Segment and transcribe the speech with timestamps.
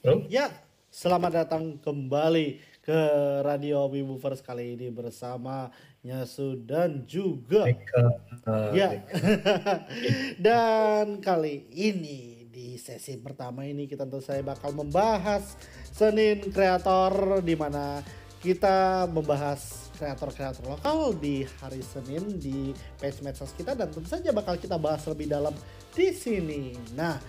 [0.00, 0.24] Bro?
[0.32, 0.48] Ya,
[0.88, 3.00] selamat datang kembali ke
[3.44, 5.68] Radio Wibufers kali ini bersama
[6.00, 8.08] Nyasu dan juga Eka,
[8.48, 9.04] uh, ya.
[10.48, 15.60] dan kali ini di sesi pertama ini kita tentu saya bakal membahas
[15.92, 18.00] Senin Kreator di mana
[18.40, 24.56] kita membahas kreator-kreator lokal di hari Senin di page medsos kita dan tentu saja bakal
[24.56, 25.52] kita bahas lebih dalam
[25.92, 26.72] di sini.
[26.96, 27.20] Nah,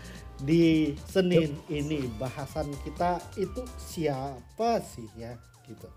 [0.42, 5.38] di Senin ini bahasan kita itu siapa sih ya
[5.70, 5.88] gitu.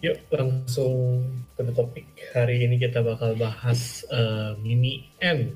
[0.00, 1.26] Yuk langsung
[1.58, 2.06] ke topik.
[2.32, 5.52] Hari ini kita bakal bahas uh, Mimi N.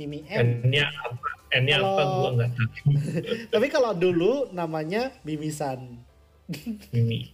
[0.00, 0.64] Mimi M.
[0.64, 1.28] N-nya apa?
[1.52, 2.02] N-nya Kalau- apa?
[2.08, 2.70] Gua nggak tahu.
[3.52, 6.00] Tapi kalau dulu namanya Mimisan.
[6.94, 7.28] Mimi,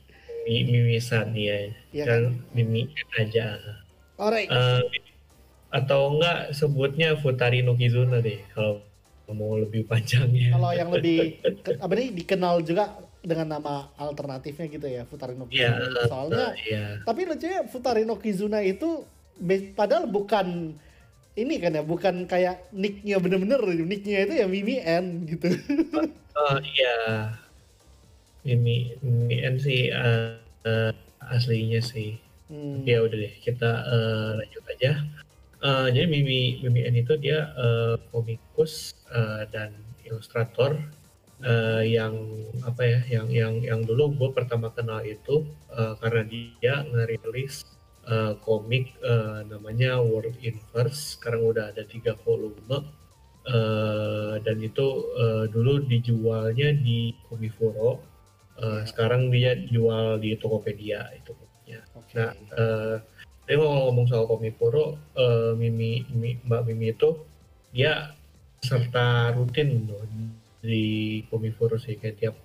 [0.48, 1.70] Mimi, Mimisan ya.
[1.94, 3.46] Iya kan Mimi N aja.
[4.18, 4.50] Alright.
[4.50, 4.82] Uh,
[5.70, 8.82] atau enggak sebutnya Futari no Kizuna deh kalau
[9.36, 10.56] mau lebih panjangnya.
[10.56, 11.40] Kalau yang lebih
[11.76, 16.02] apa nih dikenal juga dengan nama alternatifnya gitu ya Futarino Iya, Kizuna.
[16.08, 16.84] Soalnya iya.
[17.04, 19.04] tapi lucunya Futarino Kizuna itu
[19.74, 20.74] padahal bukan
[21.38, 25.54] ini kan ya bukan kayak nicknya bener-bener nicknya itu ya Mimi N gitu.
[26.38, 27.34] Oh iya,
[28.46, 30.90] Mimi Mimi N sih uh, uh,
[31.30, 32.18] aslinya sih.
[32.48, 32.80] Hmm.
[32.82, 35.04] Ya udah deh, kita uh, lanjut aja.
[35.58, 39.74] Uh, jadi Mimi Mimi N itu dia uh, komikus uh, dan
[40.06, 40.78] ilustrator
[41.42, 42.14] uh, yang
[42.62, 47.66] apa ya, yang yang yang dulu gue pertama kenal itu uh, karena dia ngerilis
[48.06, 51.18] uh, komik uh, namanya World Inverse.
[51.18, 52.94] Sekarang udah ada tiga volume.
[53.48, 57.98] Uh, dan itu uh, dulu dijualnya di Komifuro.
[58.60, 61.34] Uh, sekarang dia jual di Tokopedia itu.
[61.66, 61.82] Ya.
[61.98, 62.14] Oke.
[62.14, 62.96] Nah, eh
[63.48, 64.84] tapi kalau ngomong soal Komifuro,
[65.16, 67.16] eh, Mimi, Mimi, Mbak Mimi itu
[67.72, 68.12] dia
[68.60, 70.04] serta rutin loh
[70.60, 70.84] di
[71.26, 72.36] Komifuro sih kayak tiap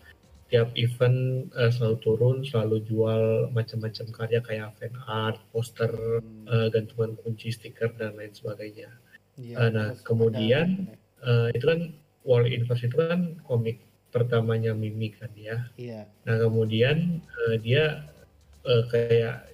[0.47, 5.91] tiap event eh, selalu turun, selalu jual macam-macam karya kayak fan art, poster,
[6.23, 6.47] Hmm.
[6.47, 8.87] eh, gantungan kunci, stiker dan lain sebagainya.
[9.36, 11.80] Iya, eh, nah, kemudian- ada- Eh, itu kan
[12.27, 13.80] World Inverse itu kan komik
[14.11, 15.71] pertamanya Mimi kan ya.
[15.75, 16.03] iya.
[16.23, 18.03] Nah kemudian eh, dia
[18.63, 19.52] eh, kayak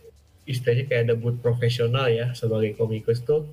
[0.49, 3.45] istilahnya kayak debut profesional ya sebagai komikus tuh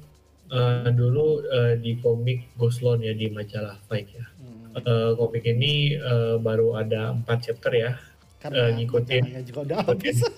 [0.48, 4.24] eh, dulu eh, di komik Goslon ya di majalah Fight ya.
[4.40, 4.72] Hmm.
[4.80, 7.92] Eh, komik ini eh, baru ada empat chapter ya.
[8.40, 9.22] Karena eh, ngikutin.
[9.44, 10.24] juga udah habis.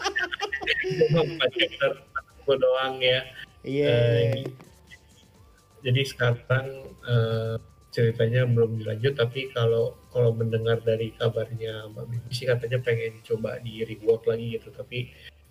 [1.14, 1.90] Empat chapter
[2.48, 3.20] satu doang ya.
[3.60, 3.86] Iya.
[3.86, 4.48] Eh,
[5.78, 6.66] Jadi sekarang
[7.06, 7.54] eh,
[7.92, 13.60] ceritanya belum dilanjut tapi kalau kalau mendengar dari kabarnya Mbak Bibi sih katanya pengen coba
[13.64, 15.08] di reward lagi gitu tapi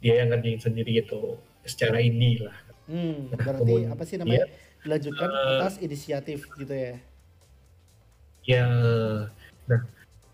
[0.07, 2.55] dia yang ngerjain sendiri gitu secara indie lah.
[2.87, 4.47] Hmm, Nah, berarti kemudian- apa sih namanya?
[4.79, 6.95] Dilanjutkan Eh, atas inisiatif gitu ya.
[8.47, 8.63] Ya,
[9.67, 9.81] nah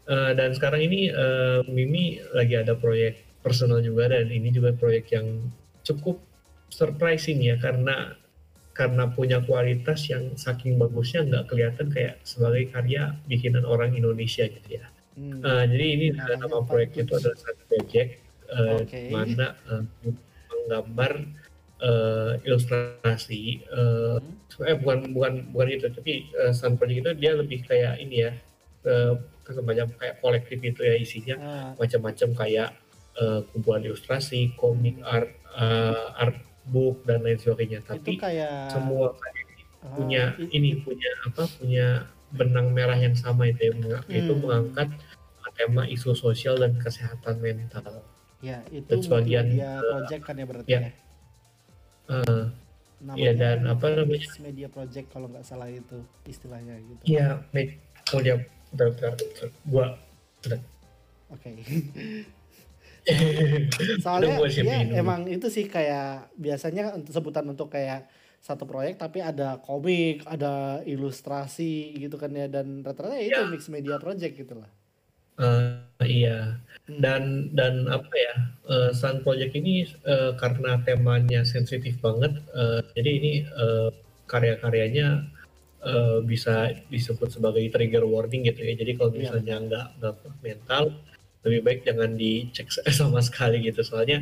[0.06, 5.09] eh, dan sekarang ini eh, Mimi lagi ada proyek personal juga dan ini juga proyek
[5.09, 5.50] yang
[5.81, 6.22] cukup
[6.69, 8.13] surprising ya karena
[8.73, 14.78] karena punya kualitas yang saking bagusnya nggak kelihatan kayak sebagai karya bikinan orang Indonesia gitu
[14.78, 14.85] ya.
[15.13, 15.41] Hmm.
[15.41, 17.17] Eh, jadi ini Namanya nama proyeknya tuh?
[17.17, 18.09] itu adalah satu project
[18.50, 19.84] eh, di mana eh,
[20.50, 21.12] menggambar
[21.80, 23.64] eh, ilustrasi
[24.54, 24.70] Hmm.
[24.70, 28.31] eh bukan bukan bukan itu tapi uh, Sun Project itu dia lebih kayak ini ya
[28.86, 31.36] uh, semacam kayak kolektif itu ya isinya.
[31.42, 32.70] Ah, macam-macam kayak
[33.18, 36.38] uh, kumpulan ilustrasi komik art uh, art
[36.70, 37.81] book dan lain sebagainya.
[37.81, 43.68] Itu tapi kayak semua ah, punya ini punya apa punya benang merah yang sama itu
[43.68, 44.42] ya Menga- itu Hmm.
[44.46, 44.90] mengangkat
[45.54, 48.06] tema isu sosial dan kesehatan mental
[48.44, 50.80] ya itu dan sebagian, media project kan ya berarti ya.
[50.84, 50.92] ya.
[52.12, 52.44] Uh,
[53.04, 54.28] Namanya ya, dan apa namanya?
[54.44, 57.02] media project kalau nggak salah itu istilahnya gitu.
[57.08, 57.80] ya make
[58.12, 58.40] oh bentar,
[58.76, 59.48] bentar, bentar.
[59.68, 59.96] gua.
[61.31, 61.52] Oke.
[64.04, 68.08] Soalnya gua siapin ya emang itu sih kayak biasanya sebutan untuk kayak
[68.44, 73.48] satu proyek tapi ada komik, ada ilustrasi gitu kan ya dan rata-rata ya itu Ya.
[73.48, 74.68] mix media project gitu lah.
[75.40, 75.80] Eh,
[76.28, 76.60] iya.
[76.85, 78.33] Dan dan apa ya
[78.68, 83.89] eh, Sun Project ini eh, karena temanya sensitif banget eh, jadi ini eh,
[84.27, 85.24] karya-karyanya
[85.81, 86.56] eh, bisa
[86.88, 89.19] disebut sebagai trigger warning gitu ya jadi kalau Iya.
[89.21, 90.83] misalnya nggak nggak mental
[91.44, 92.68] lebih baik jangan dicek
[93.00, 94.19] sama sekali gitu soalnya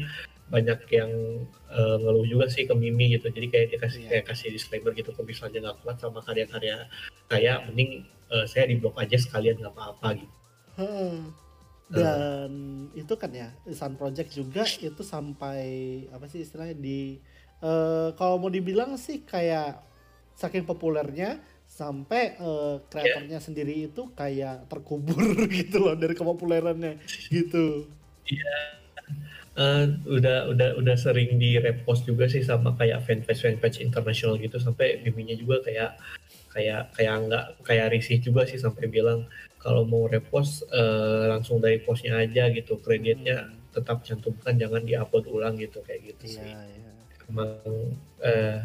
[0.48, 1.10] banyak yang
[1.68, 4.10] eh, ngeluh juga sih ke Mimi gitu jadi kayak dia kasih Iya.
[4.12, 6.86] kayak kasih disclaimer gitu kalau misalnya nggak kuat sama karya-karya
[7.26, 10.36] kayak mending eh, saya di blok aja sekalian nggak apa-apa gitu
[10.78, 11.18] Heeh.
[11.92, 12.52] Dan
[12.96, 15.64] itu kan ya Sun Project juga itu sampai
[16.10, 17.20] apa sih istilahnya di
[17.60, 19.84] eh, kalau mau dibilang sih kayak
[20.36, 21.38] saking populernya
[21.72, 23.44] sampai uh, kreatornya yeah.
[23.44, 25.24] sendiri itu kayak terkubur
[25.64, 27.00] gitu loh dari kepopulerannya
[27.32, 27.88] gitu.
[28.28, 28.44] Iya.
[28.44, 28.64] Yeah.
[29.52, 34.56] Uh, udah udah udah sering di repost juga sih sama kayak fanpage fanpage internasional gitu
[34.64, 36.00] sampai miminya juga kayak
[36.56, 39.28] kayak kayak nggak kayak risih juga sih sampai bilang
[39.62, 43.78] kalau mau repost uh, langsung dari postnya aja gitu kreditnya hmm.
[43.78, 46.50] tetap cantumkan jangan diupload ulang gitu kayak gitu yeah, sih.
[46.50, 47.30] Yeah.
[47.30, 47.50] Emang
[48.26, 48.58] uh,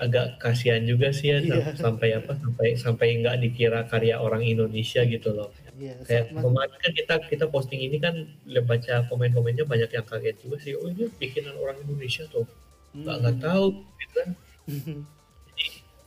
[0.00, 1.76] agak kasihan juga sih ya yeah.
[1.76, 5.52] sampai apa sampai sampai nggak dikira karya orang Indonesia gitu loh.
[5.76, 8.28] Yeah, kayak kemarin kan kita kita posting ini kan
[8.64, 10.72] baca komen-komennya banyak yang kaget juga sih.
[10.80, 12.48] Oh ini bikinan orang Indonesia tuh
[12.96, 13.44] nggak nggak hmm.
[13.44, 13.66] tahu
[14.00, 14.30] gitu kan.
[15.52, 15.66] Jadi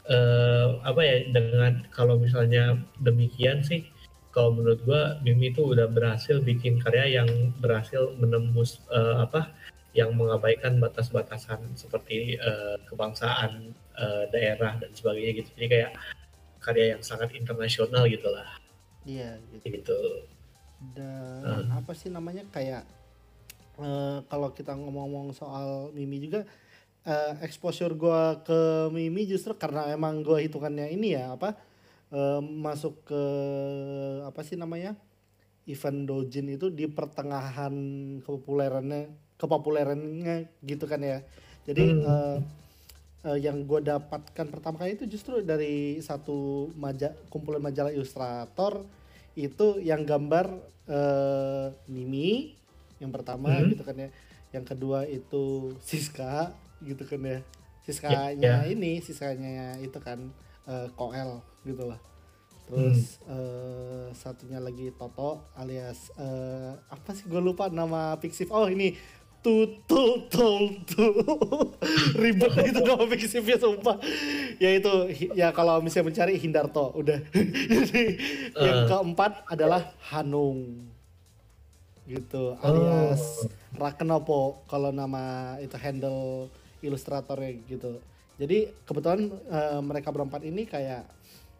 [0.09, 3.85] uh, apa ya dengan kalau misalnya demikian sih
[4.35, 9.55] kalau menurut gua Mimi itu udah berhasil bikin karya yang berhasil menembus uh, apa
[9.95, 15.91] yang mengabaikan batas-batasan seperti uh, kebangsaan uh, daerah dan sebagainya gitu jadi kayak
[16.59, 18.59] karya yang sangat internasional gitu lah
[19.07, 19.99] iya gitu, gitu.
[20.91, 21.79] dan uh.
[21.79, 22.83] apa sih namanya kayak
[23.79, 26.43] uh, kalau kita ngomong-ngomong soal Mimi juga
[27.07, 28.59] uh, exposure gue ke
[28.91, 31.55] Mimi justru karena emang gue hitungannya ini ya apa
[32.11, 33.23] uh, masuk ke
[34.27, 34.93] apa sih namanya
[35.65, 37.73] event dojin itu di pertengahan
[38.21, 39.09] kepopulerannya
[39.41, 41.25] kepopulerannya gitu kan ya
[41.65, 42.01] jadi hmm.
[42.05, 42.37] uh,
[43.25, 48.85] uh, yang gue dapatkan pertama kali itu justru dari satu maja kumpulan majalah ilustrator
[49.35, 50.47] itu yang gambar
[50.87, 52.55] uh, Mimi
[53.01, 53.75] yang pertama hmm.
[53.75, 54.09] gitu kan ya
[54.55, 57.39] yang kedua itu Siska gitu kan ya
[57.83, 58.71] Siskanya yeah, yeah.
[58.71, 60.31] ini Siskanya itu kan
[60.69, 61.99] uh, Koel gitu lah.
[62.65, 63.29] Terus hmm.
[63.29, 68.97] uh, satunya lagi Toto alias uh, apa sih gue lupa nama Pixif oh ini.
[69.45, 70.81] Tutul tul
[72.21, 74.01] ribet itu nama fiksifnya sumpah.
[74.57, 74.89] Ya itu
[75.37, 77.21] ya kalau misalnya mencari Hindarto udah.
[77.69, 78.17] Jadi
[78.57, 78.65] uh.
[78.65, 80.89] yang keempat adalah Hanung.
[82.09, 83.77] Gitu alias oh.
[83.77, 86.49] Rakenopo kalau nama itu handle
[86.81, 88.01] ilustratornya gitu
[88.35, 91.07] jadi kebetulan uh, mereka berempat ini kayak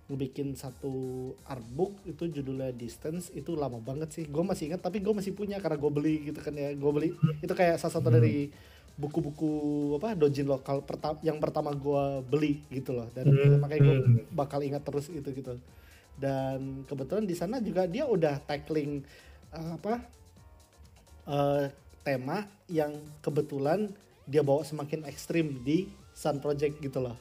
[0.06, 4.24] ngebikin satu artbook itu judulnya distance itu lama banget sih.
[4.30, 7.10] Gue masih ingat tapi gue masih punya karena gue beli gitu kan ya gue beli.
[7.42, 8.52] Itu kayak salah satu dari
[8.96, 9.52] buku-buku
[10.00, 13.08] apa dojin lokal pertama yang pertama gue beli gitu loh.
[13.16, 13.66] Dan hmm.
[13.66, 13.98] makanya gue
[14.36, 15.58] bakal ingat terus itu gitu.
[16.16, 19.02] Dan kebetulan di sana juga dia udah tackling
[19.56, 19.94] uh, apa
[21.26, 21.66] uh,
[22.06, 22.94] tema yang
[23.26, 23.90] kebetulan
[24.30, 27.20] dia bawa semakin ekstrim di Sun Project gitu loh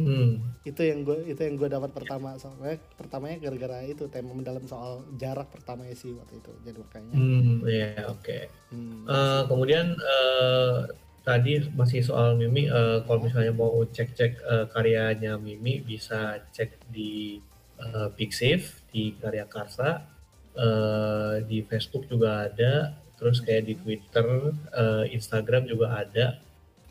[0.00, 0.56] Hmm.
[0.64, 5.04] Itu yang gue itu yang gue dapat pertama soalnya pertamanya gara-gara itu tema mendalam soal
[5.20, 7.12] jarak pertama sih waktu itu jadi makanya.
[7.12, 8.24] Hmm, ya yeah, oke.
[8.24, 8.42] Okay.
[8.72, 9.04] Hmm.
[9.04, 10.88] Uh, kemudian uh,
[11.28, 17.44] tadi masih soal Mimi uh, kalau misalnya mau cek-cek uh, karyanya Mimi bisa cek di
[17.76, 20.08] uh, Pixiv di Karya Karsa
[20.56, 26.42] uh, di Facebook juga ada terus kayak di Twitter uh, Instagram juga ada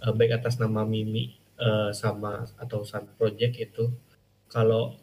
[0.02, 3.90] uh, baik atas nama Mimi uh, sama atau Sun Project itu
[4.50, 4.98] kalau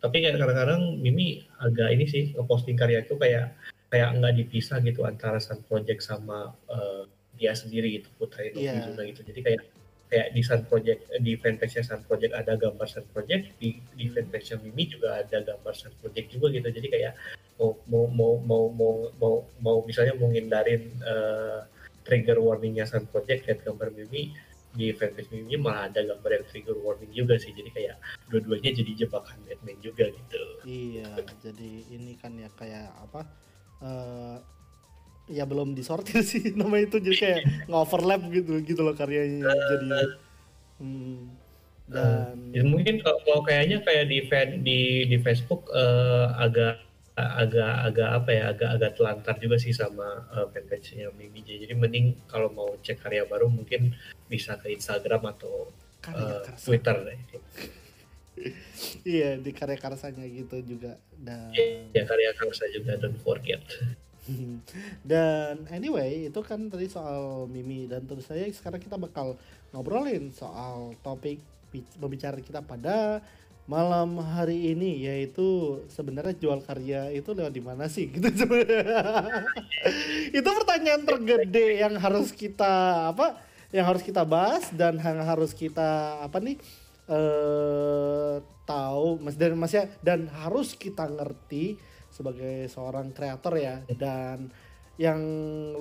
[0.00, 3.56] tapi kadang-kadang Mimi agak ini sih ngeposting karya itu kayak
[3.88, 7.08] kayak nggak dipisah gitu antara Sun Project sama uh,
[7.40, 8.84] dia sendiri gitu Putra itu yeah.
[8.88, 9.62] gitu jadi kayak
[10.12, 14.54] kayak di Sun Project di fanpage Sun Project ada gambar Sun Project di di fanpage
[14.60, 17.12] Mimi juga ada gambar Sun Project juga gitu jadi kayak
[17.56, 21.62] mau mau mau mau mau mau, mau misalnya mau ngindarin uh,
[22.04, 24.36] trigger warningnya Sun Project lihat gambar Mimi
[24.74, 27.54] di fanpage meme malah ada gambar yang trigger warning juga sih.
[27.54, 27.96] Jadi kayak
[28.28, 30.42] dua-duanya jadi jebakan Batman juga gitu.
[30.66, 33.22] Iya jadi ini kan ya kayak apa
[33.80, 34.36] uh,
[35.30, 36.52] ya belum disortir sih.
[36.58, 39.46] Nama itu jadi kayak ngoverlap gitu gitu loh karyanya.
[39.46, 39.90] Uh, jadi
[40.82, 41.18] hmm,
[41.84, 44.18] dan uh, ya mungkin kalau kayaknya kayak di
[44.66, 46.82] di di Facebook uh, agak
[47.14, 52.26] agak agak apa ya agak agak telantar juga sih sama uh, fanpage-nya Mimi jadi mending
[52.26, 53.94] kalau mau cek karya baru mungkin
[54.26, 55.70] bisa ke Instagram atau
[56.10, 57.18] uh, Twitter deh.
[59.06, 60.98] iya di karya karsanya gitu juga.
[61.14, 61.54] Dan
[61.94, 63.62] ya karya karsa juga don't forget.
[65.10, 67.86] Dan anyway itu kan tadi soal Mimi.
[67.86, 69.38] Dan terus saya sekarang kita bakal
[69.70, 71.38] ngobrolin soal topik
[71.98, 73.22] pembicaraan kita pada
[73.64, 78.08] malam hari ini yaitu sebenarnya jual karya itu lewat di mana sih?
[78.14, 78.28] Gitu
[80.36, 83.40] itu pertanyaan tergede yang harus kita apa
[83.72, 86.56] yang harus kita bahas dan yang harus kita apa nih
[87.08, 89.20] eh tahu.
[89.20, 91.76] Mas dan masnya dan harus kita ngerti
[92.12, 93.80] sebagai seorang kreator ya.
[93.88, 94.52] Dan
[94.94, 95.18] yang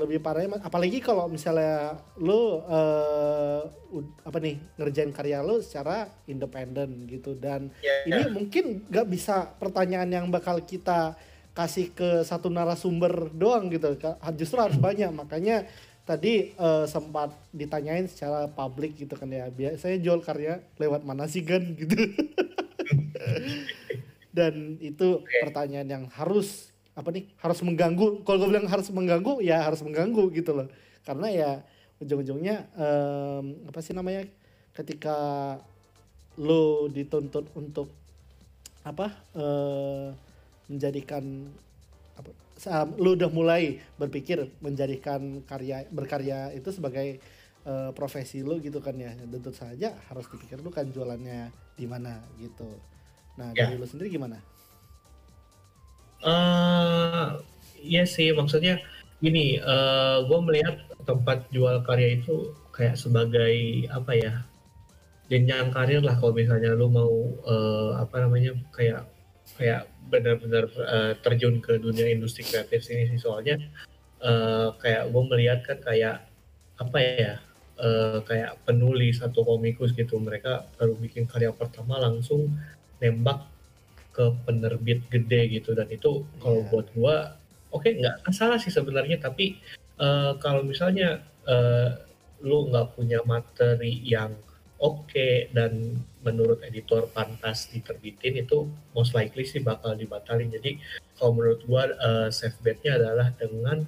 [0.02, 3.62] lebih parahnya apalagi kalau misalnya lu uh,
[4.26, 7.38] apa nih ngerjain karya lu secara independen gitu.
[7.38, 8.34] Dan yeah, ini yeah.
[8.34, 11.14] mungkin gak bisa pertanyaan yang bakal kita
[11.54, 13.94] kasih ke satu narasumber doang gitu.
[14.34, 15.14] Justru harus banyak.
[15.14, 15.70] Makanya
[16.10, 19.46] tadi uh, sempat ditanyain secara publik gitu kan ya.
[19.54, 22.02] Biasanya jual karya lewat mana sih kan gitu.
[24.34, 25.46] Dan itu okay.
[25.46, 30.30] pertanyaan yang harus apa nih harus mengganggu kalau gue bilang harus mengganggu ya harus mengganggu
[30.34, 30.68] gitu loh.
[31.04, 31.52] Karena ya
[32.00, 34.28] ujung-ujungnya um, apa sih namanya
[34.74, 35.18] ketika
[36.42, 37.94] lo dituntut untuk
[38.84, 40.10] apa uh,
[40.68, 41.50] menjadikan
[42.18, 42.30] apa
[42.98, 47.22] lo udah mulai berpikir menjadikan karya berkarya itu sebagai
[47.66, 52.22] uh, profesi lo gitu kan ya tentu saja harus dipikir lu kan jualannya di mana
[52.38, 52.70] gitu.
[53.40, 53.70] Nah ya.
[53.70, 54.53] dari lo sendiri gimana
[56.24, 57.44] Uh,
[57.84, 58.80] iya sih, maksudnya
[59.20, 64.34] gini, uh, gue melihat tempat jual karya itu kayak sebagai apa ya,
[65.28, 67.12] jenjang karir lah kalau misalnya lu mau
[67.44, 69.04] uh, apa namanya kayak
[69.60, 73.20] kayak benar-benar uh, terjun ke dunia industri kreatif sini sih.
[73.20, 73.60] Soalnya
[74.24, 76.16] uh, kayak gue melihat kan kayak
[76.80, 77.34] apa ya
[77.78, 82.50] uh, kayak penulis atau komikus gitu mereka baru bikin karya pertama langsung
[82.98, 83.53] nembak
[84.14, 85.74] ke penerbit gede gitu.
[85.74, 86.70] Dan itu kalau yeah.
[86.70, 87.16] buat gua
[87.74, 89.18] oke okay, nggak salah sih sebenarnya.
[89.20, 89.58] Tapi
[90.00, 91.98] uh, kalau misalnya uh,
[92.46, 94.38] lu nggak punya materi yang
[94.84, 100.54] oke okay, dan menurut editor pantas diterbitin itu most likely sih bakal dibatalin.
[100.54, 100.78] Jadi
[101.18, 103.84] kalau menurut gua uh, safe betnya adalah dengan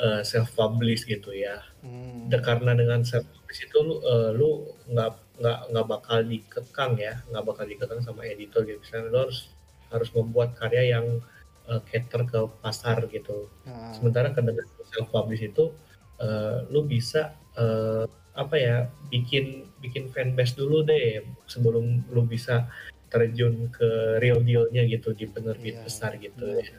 [0.00, 1.60] uh, self publish gitu ya.
[1.84, 2.32] Hmm.
[2.32, 7.20] De, karena dengan self publish itu lu uh, lu nggak nggak nggak bakal dikekang ya.
[7.28, 8.64] Nggak bakal dikekang sama editor.
[8.64, 9.52] Gitu misalnya lu harus
[9.90, 11.20] harus membuat karya yang
[11.66, 13.50] uh, cater ke pasar gitu.
[13.66, 13.92] Hmm.
[13.94, 15.74] Sementara dengan self publish itu
[16.22, 18.76] uh, lu bisa uh, apa ya
[19.10, 21.20] bikin bikin fanbase dulu deh
[21.50, 22.70] sebelum lu bisa
[23.10, 25.84] terjun ke real dealnya gitu di penerbit yeah.
[25.84, 26.78] besar gitu yeah.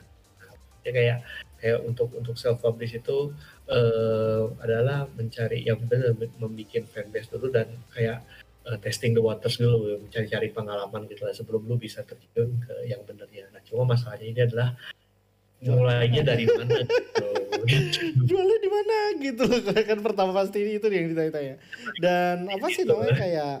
[0.82, 1.18] ya kayak
[1.62, 3.30] kayak untuk untuk self publish itu
[3.68, 8.24] uh, adalah mencari yang benar membuat fanbase dulu dan kayak
[8.68, 13.02] uh, testing the waters dulu mencari-cari pengalaman gitu lah sebelum lu bisa terjun ke yang
[13.06, 14.74] benernya nah cuma masalahnya ini adalah
[15.62, 17.26] mulainya dari mana gitu.
[18.28, 21.56] jualnya di mana gitu loh kan pertama pasti itu yang ditanya-tanya.
[22.02, 23.56] Dan apa sih namanya kayak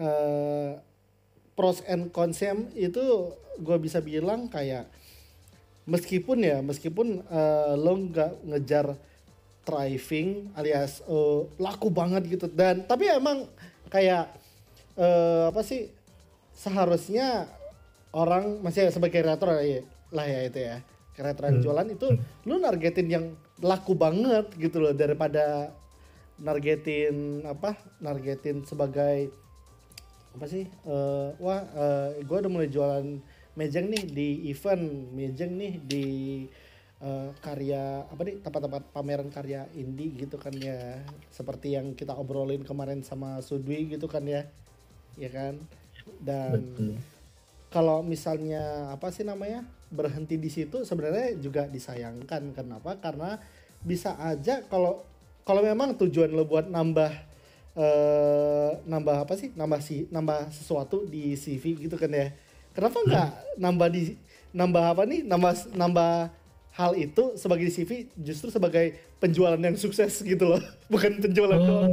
[0.00, 0.70] uh,
[1.52, 2.40] pros and cons
[2.72, 3.04] itu
[3.60, 4.88] gue bisa bilang kayak
[5.84, 8.96] meskipun ya meskipun uh, lo nggak ngejar
[9.66, 12.48] thriving alias uh, laku banget gitu.
[12.48, 13.44] Dan tapi emang
[13.92, 14.32] kayak
[14.98, 15.92] uh, apa sih
[16.56, 17.46] seharusnya
[18.16, 20.76] orang masih sebagai kreator ya, lah ya itu ya
[21.16, 21.62] kreator hmm.
[21.64, 22.06] jualan itu
[22.44, 23.24] lu nargetin yang
[23.60, 25.72] laku banget gitu loh daripada
[26.36, 29.32] nargetin apa nargetin sebagai
[30.36, 33.06] apa sih uh, wah uh, eh, gue udah mulai jualan
[33.56, 34.84] mejeng nih di event
[35.16, 36.06] mejeng nih di
[37.02, 41.00] uh, karya apa nih tempat-tempat pameran karya indie gitu kan ya.
[41.32, 44.48] Seperti yang kita obrolin kemarin sama Sudwi gitu kan ya.
[45.16, 45.60] Ya kan?
[46.22, 46.60] Dan
[47.72, 52.54] kalau misalnya apa sih namanya berhenti di situ sebenarnya juga disayangkan.
[52.56, 52.96] Kenapa?
[53.02, 53.36] Karena
[53.84, 55.04] bisa aja kalau
[55.46, 57.12] kalau memang tujuan lo buat nambah
[57.78, 62.34] uh, nambah apa sih nambah si nambah sesuatu di CV gitu kan ya.
[62.74, 63.30] Kenapa nggak
[63.62, 64.02] nambah di
[64.56, 66.12] nambah apa nih nambah nambah
[66.76, 70.60] hal itu sebagai CV justru sebagai penjualan yang sukses gitu loh.
[70.92, 71.64] Bukan penjualan oh.
[71.64, 71.92] doang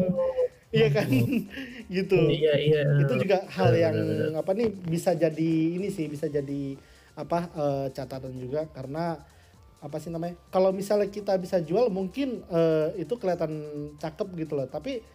[0.74, 1.08] iya kan?
[1.94, 2.18] Gitu.
[2.18, 2.82] Iya iya.
[3.06, 3.98] Itu juga hal yang
[4.34, 6.74] apa nih bisa jadi ini sih bisa jadi
[7.14, 8.66] apa uh, catatan juga.
[8.74, 9.22] Karena
[9.78, 13.54] apa sih namanya kalau misalnya kita bisa jual mungkin uh, itu kelihatan
[14.02, 14.66] cakep gitu loh.
[14.66, 15.06] Tapi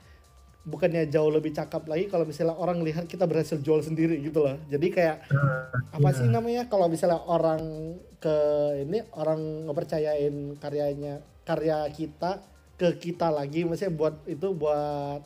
[0.69, 4.61] bukannya jauh lebih cakep lagi kalau misalnya orang lihat kita berhasil jual sendiri gitu loh
[4.69, 6.17] jadi kayak uh, apa yeah.
[6.17, 8.37] sih namanya kalau misalnya orang ke
[8.85, 12.45] ini orang ngepercayain karyanya karya kita
[12.77, 15.25] ke kita lagi maksudnya buat itu buat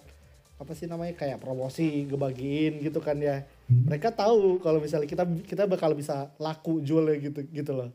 [0.63, 3.91] apa sih namanya kayak promosi ngebagiin gitu kan ya hmm.
[3.91, 7.91] mereka tahu kalau misalnya kita kita bakal bisa laku jualnya gitu gitu loh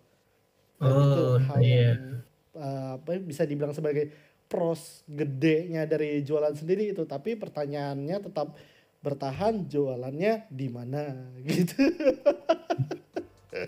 [0.77, 1.74] Dan oh, itu hal iya.
[1.74, 2.22] yang
[2.54, 4.13] uh, apa bisa dibilang sebagai
[4.48, 7.04] pros gedenya dari jualan sendiri itu.
[7.04, 8.56] Tapi pertanyaannya tetap
[9.04, 11.13] bertahan jualannya di mana?
[11.48, 11.84] Gitu.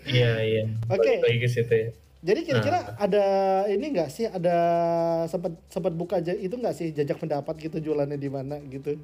[0.06, 0.64] Iya iya.
[0.92, 1.22] Oke.
[1.22, 1.50] Okay.
[1.66, 1.90] ya.
[2.20, 3.00] Jadi kira-kira nah.
[3.00, 3.26] ada
[3.72, 4.28] ini enggak sih?
[4.28, 4.58] Ada
[5.32, 9.00] sempat sempat buka aja itu enggak sih jajak pendapat gitu jualannya di mana gitu?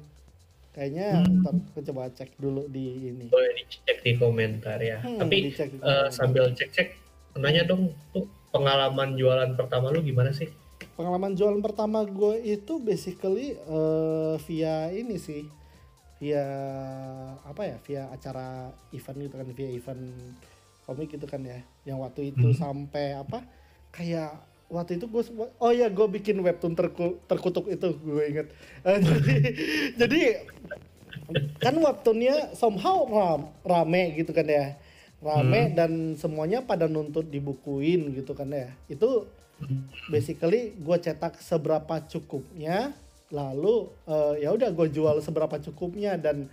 [0.76, 1.40] Kayaknya hmm.
[1.40, 3.26] ntar aku coba cek dulu di ini.
[3.32, 5.00] Boleh dicek di komentar ya.
[5.00, 5.48] Hmm, tapi
[5.80, 6.92] uh, sambil cek-cek
[7.40, 10.52] nanya dong tuh pengalaman jualan pertama lu gimana sih?
[10.96, 15.44] Pengalaman jualan pertama gue itu basically uh, via ini sih,
[16.16, 16.44] via
[17.44, 20.02] apa ya, via acara event gitu kan, via event
[20.88, 22.56] komik gitu kan ya, yang waktu itu hmm.
[22.56, 23.44] sampai apa,
[23.92, 25.22] kayak waktu itu gue
[25.62, 28.48] oh ya gue bikin webtoon terku, terkutuk itu gue inget
[28.82, 29.36] uh, jadi
[29.94, 30.20] jadi
[31.62, 34.74] kan webtoonnya somehow ram, rame gitu kan ya
[35.22, 35.74] rame hmm.
[35.74, 39.26] dan semuanya pada nuntut dibukuin gitu kan ya itu
[40.12, 42.92] basically gue cetak seberapa cukupnya
[43.32, 46.46] lalu uh, ya udah gue jual seberapa cukupnya dan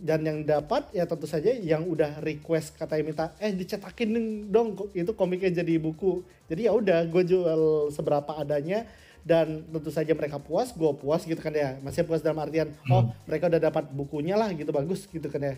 [0.00, 5.12] dan yang dapat ya tentu saja yang udah request katanya minta eh dicetakin dong itu
[5.12, 6.24] komiknya jadi buku.
[6.48, 8.88] Jadi ya udah gue jual seberapa adanya
[9.26, 11.76] dan tentu saja mereka puas gue puas gitu kan ya.
[11.84, 12.92] Masih puas dalam artian hmm.
[12.94, 15.54] oh mereka udah dapat bukunya lah gitu bagus gitu kan ya.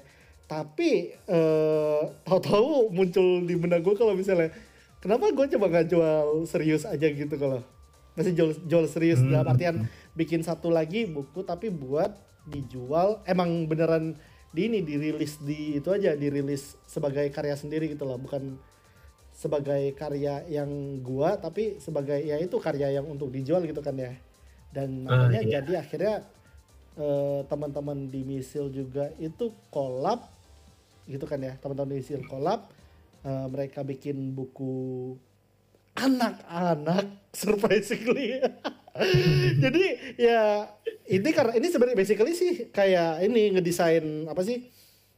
[0.48, 4.50] Tapi uh, tahu-tahu muncul di benak gue kalau misalnya
[4.98, 7.62] kenapa gue coba nggak jual serius aja gitu kalau
[8.18, 9.30] masih jual jual serius hmm.
[9.30, 9.76] dalam artian
[10.18, 12.10] bikin satu lagi buku tapi buat
[12.48, 14.18] dijual emang beneran
[14.50, 18.58] di ini dirilis di itu aja dirilis sebagai karya sendiri gitu loh bukan
[19.30, 24.18] sebagai karya yang gua tapi sebagai ya itu karya yang untuk dijual gitu kan ya
[24.74, 25.52] dan ah, makanya uh, iya.
[25.62, 26.14] jadi akhirnya
[26.98, 30.26] uh, teman-teman di misil juga itu kolab
[31.06, 32.66] gitu kan ya teman-teman di misil kolab
[33.24, 35.14] uh, mereka bikin buku
[35.98, 37.06] anak-anak
[37.40, 38.42] surprisingly.
[39.62, 39.84] Jadi
[40.18, 40.66] ya
[41.06, 44.66] ini karena ini sebenarnya basically sih kayak ini ngedesain apa sih?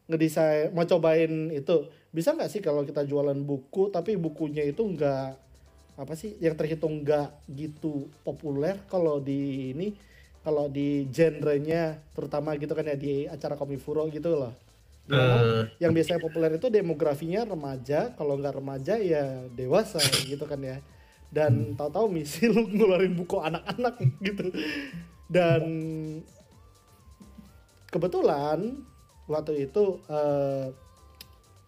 [0.08, 1.88] Ngedesain mau cobain itu.
[2.10, 5.50] Bisa nggak sih kalau kita jualan buku tapi bukunya itu nggak
[6.00, 9.92] apa sih yang terhitung nggak gitu populer kalau di ini
[10.40, 14.69] kalau di genrenya terutama gitu kan ya di acara Komifuro gitu loh
[15.10, 20.78] uh, yang biasanya populer itu demografinya remaja kalau nggak remaja ya dewasa gitu kan ya.
[21.30, 21.76] Dan hmm.
[21.78, 24.50] tahu-tahu misi lu ngeluarin buku anak-anak gitu.
[25.30, 25.62] Dan
[27.90, 28.82] kebetulan
[29.30, 30.74] waktu itu uh,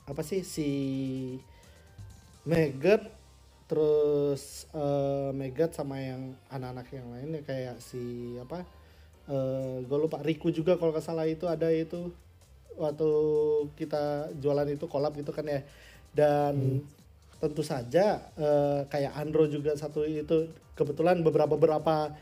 [0.02, 0.70] apa sih si
[2.42, 3.06] Megat
[3.70, 8.66] terus uh, Megat sama yang anak-anak yang lainnya kayak si apa
[9.30, 12.10] uh, gue lupa Riku juga kalau nggak salah itu ada itu
[12.78, 13.10] waktu
[13.76, 15.60] kita jualan itu kolab gitu kan ya
[16.12, 16.80] dan hmm.
[17.40, 22.12] tentu saja uh, kayak Andro juga satu itu kebetulan beberapa beberapa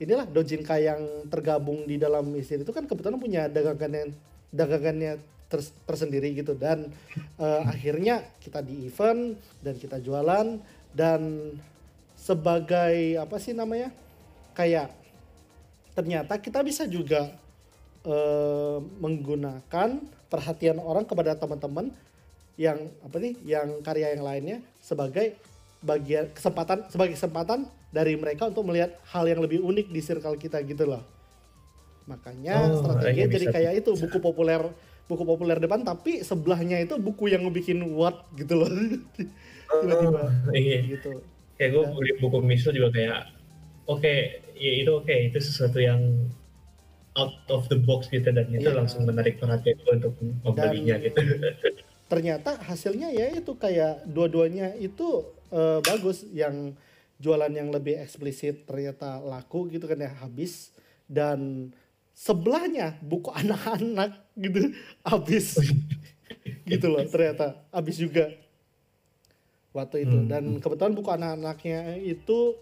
[0.00, 4.10] inilah Dojinka yang tergabung di dalam istri itu kan kebetulan punya dagangan yang
[4.50, 5.12] dagangannya
[5.50, 6.88] ters, tersendiri gitu dan
[7.36, 10.58] uh, akhirnya kita di event dan kita jualan
[10.96, 11.20] dan
[12.16, 13.92] sebagai apa sih namanya
[14.56, 14.92] kayak
[15.94, 17.32] ternyata kita bisa juga
[18.06, 21.90] uh, menggunakan perhatian orang kepada teman-teman
[22.60, 25.36] yang apa nih yang karya yang lainnya sebagai
[25.80, 30.60] bagian kesempatan sebagai kesempatan dari mereka untuk melihat hal yang lebih unik di circle kita
[30.62, 31.02] gitu loh.
[32.06, 34.62] Makanya oh, strateginya jadi bisa, kayak itu buku populer
[35.10, 38.70] buku populer depan tapi sebelahnya itu buku yang bikin what gitu loh.
[39.80, 40.78] Tiba-tiba oh, iya.
[40.84, 41.18] gitu.
[41.56, 43.18] Kayak gue beli buku miso juga kayak
[43.88, 46.28] oke okay, ya itu oke okay, itu sesuatu yang
[47.20, 48.72] out of the box gitu dan itu yeah.
[48.72, 51.20] langsung menarik perhatian gue untuk membelinya dan, gitu.
[52.10, 56.74] Ternyata hasilnya ya itu kayak dua-duanya itu uh, bagus yang
[57.20, 60.72] jualan yang lebih eksplisit ternyata laku gitu kan ya habis
[61.04, 61.70] dan
[62.16, 64.72] sebelahnya buku anak-anak gitu
[65.04, 65.60] habis
[66.70, 68.32] gitu loh ternyata habis juga
[69.76, 70.28] waktu itu hmm.
[70.32, 72.56] dan kebetulan buku anak-anaknya itu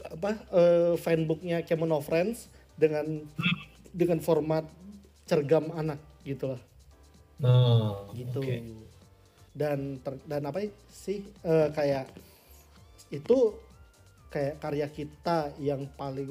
[0.00, 3.24] apa uh, fanbooknya Kemono Friends dengan
[3.90, 4.66] dengan format
[5.26, 6.62] cergam anak gitu lah.
[7.40, 8.40] Oh, gitu.
[8.42, 8.60] Okay.
[9.50, 12.06] Dan ter, dan apa sih uh, kayak
[13.10, 13.38] itu
[14.30, 16.30] kayak karya kita yang paling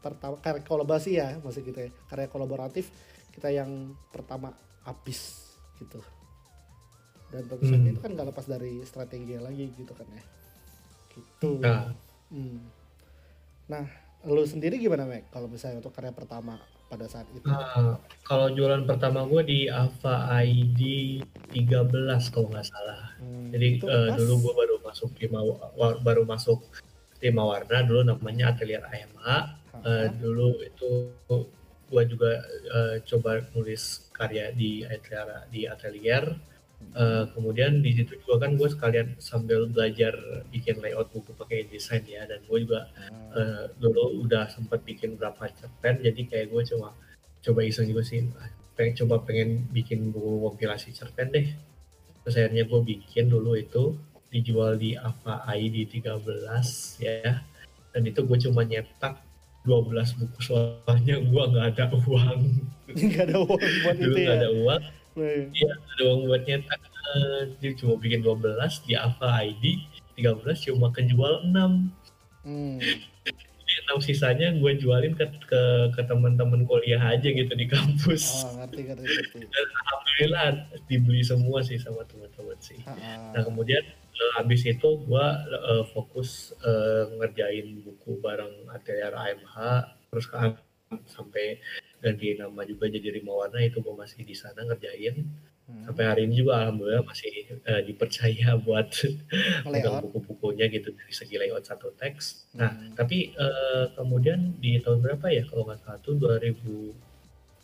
[0.00, 2.88] pertama karya kolaborasi ya maksud gitu ya karya kolaboratif
[3.36, 4.56] kita yang pertama
[4.88, 6.00] habis gitu
[7.28, 7.92] dan tentu saja hmm.
[7.92, 10.24] itu kan gak lepas dari strategi lagi gitu kan ya
[11.12, 11.92] gitu nah,
[12.32, 12.58] hmm.
[13.68, 13.84] nah
[14.24, 16.56] lu sendiri gimana Mek kalau misalnya untuk karya pertama
[16.94, 17.42] pada saat itu?
[17.50, 20.80] Nah, kalau jualan pertama gue di Ava ID
[21.50, 23.18] 13 kalau nggak salah.
[23.18, 25.40] Hmm, Jadi uh, dulu gue baru masuk lima
[26.06, 26.62] baru masuk
[27.18, 29.58] lima warna dulu namanya Atelier AMA.
[29.74, 30.90] Uh, eh, dulu itu
[31.90, 32.32] gue juga
[32.70, 36.24] uh, coba nulis karya di atelier di atelier
[36.94, 40.14] Uh, kemudian di situ juga kan gue sekalian sambil belajar
[40.54, 42.86] bikin layout buku pakai desain ya dan gue juga
[43.34, 46.94] uh, dulu udah sempat bikin berapa cerpen jadi kayak gue coba
[47.44, 48.24] coba iseng juga sih.
[48.74, 51.46] Pengen coba pengen bikin buku kompilasi cerpen deh.
[52.24, 53.98] Terus akhirnya gue bikin dulu itu
[54.32, 56.24] dijual di Ava ID 13
[57.04, 57.44] ya.
[57.94, 59.20] Dan itu gue cuma nyetak
[59.68, 62.40] 12 buku soalnya gue nggak ada uang.
[62.94, 64.36] Nggak ada uang buat dulu itu ya?
[64.36, 64.82] ada uang
[65.14, 65.46] Iya.
[65.54, 70.88] iya ada uang buat nyetak Eh, dia cuma bikin 12 di Ava ID 13 cuma
[70.90, 71.92] kejual 6
[72.44, 72.76] Hmm.
[73.64, 75.62] Jadi enam sisanya gue jualin ke ke,
[75.96, 78.44] ke teman-teman kuliah aja gitu di kampus.
[78.44, 80.48] oh ngerti ngerti ngerti Dan alhamdulillah
[80.84, 82.76] dibeli semua sih sama teman-teman sih.
[82.84, 83.32] Ha-ha.
[83.32, 89.56] Nah kemudian eh, habis itu gue eh, fokus eh, ngerjain buku bareng Atelier AMH
[90.12, 90.36] terus ke
[91.08, 91.58] sampai
[92.04, 95.24] ganti nama juga jadi Rimawana itu gue masih di sana ngerjain
[95.64, 95.80] Hmm.
[95.88, 97.32] sampai hari ini juga alhamdulillah masih
[97.64, 98.84] eh, dipercaya buat
[99.64, 102.52] pegang buku-bukunya gitu dari segi layout satu teks.
[102.52, 102.92] Nah, Hmm.
[102.92, 106.92] tapi eh, kemudian di tahun berapa ya kalau nggak salah tuh 2000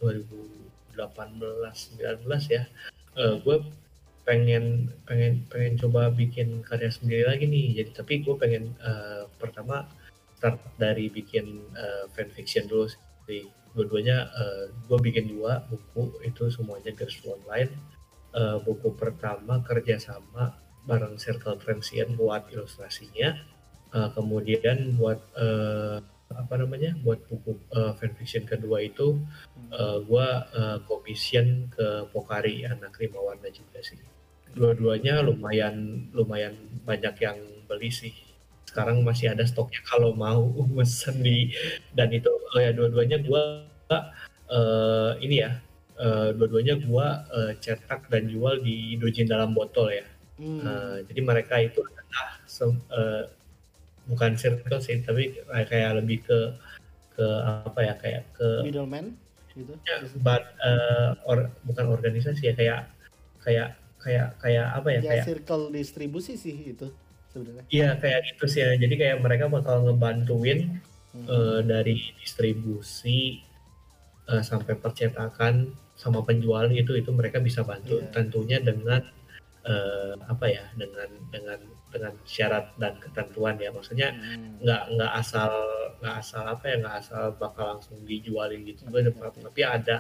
[0.01, 2.65] 2018 19 ya.
[3.21, 3.57] eh, gue
[4.25, 7.85] pengen pengen pengen coba bikin karya sendiri lagi nih.
[7.85, 9.85] Jadi tapi gue pengen eh, pertama
[10.41, 11.45] start dari bikin
[11.77, 12.89] eh, fanfiction dulu
[13.29, 13.45] sih.
[13.75, 17.71] Dua-duanya eh, gue bikin dua buku itu semuanya girls online.
[18.35, 20.55] Eh, buku pertama kerjasama
[20.87, 23.39] bareng Circle Transient buat ilustrasinya.
[23.91, 25.99] Eh, kemudian buat eh,
[26.31, 29.19] apa namanya buat buku eh, fanfiction kedua itu
[29.75, 33.99] eh, gua eh, commission ke Pokari anak Rimawana juga sih.
[34.51, 37.39] Dua-duanya lumayan lumayan banyak yang
[37.71, 38.15] beli sih.
[38.71, 40.47] Sekarang masih ada stoknya kalau mau
[40.79, 41.51] mesen di
[41.99, 43.67] dan itu oh ya dua-duanya gua
[44.47, 45.59] eh, ini ya
[45.99, 50.07] eh, dua-duanya gua eh, cetak dan jual di dojin dalam botol ya.
[50.39, 50.63] Hmm.
[50.63, 52.27] Eh, jadi mereka itu adalah
[52.95, 53.25] eh,
[54.07, 55.35] bukan circle sih, tapi
[55.67, 56.39] kayak lebih ke
[57.19, 57.27] ke
[57.67, 59.13] apa ya kayak ke middleman
[59.53, 62.81] gitu ya, but, eh, or- bukan organisasi ya kayak
[63.45, 63.69] kayak
[64.01, 66.89] kayak kayak apa ya ya kayak circle distribusi sih itu
[67.31, 68.75] sebenarnya iya kayak gitu sih ya.
[68.75, 71.27] Jadi kayak mereka bakal ngebantuin Hmm.
[71.27, 73.43] eh, dari distribusi
[74.27, 78.11] eh, sampai percetakan sama penjualan itu itu mereka bisa bantu Iya.
[78.11, 79.03] tentunya dengan
[79.61, 81.59] eh, apa ya dengan dengan
[81.91, 84.63] dengan syarat dan ketentuan ya maksudnya Hmm.
[84.63, 85.51] nggak nggak asal
[85.99, 89.43] nggak asal apa ya nggak asal bakal langsung dijualin gitu juga Ngerti.
[89.43, 89.97] tapi ada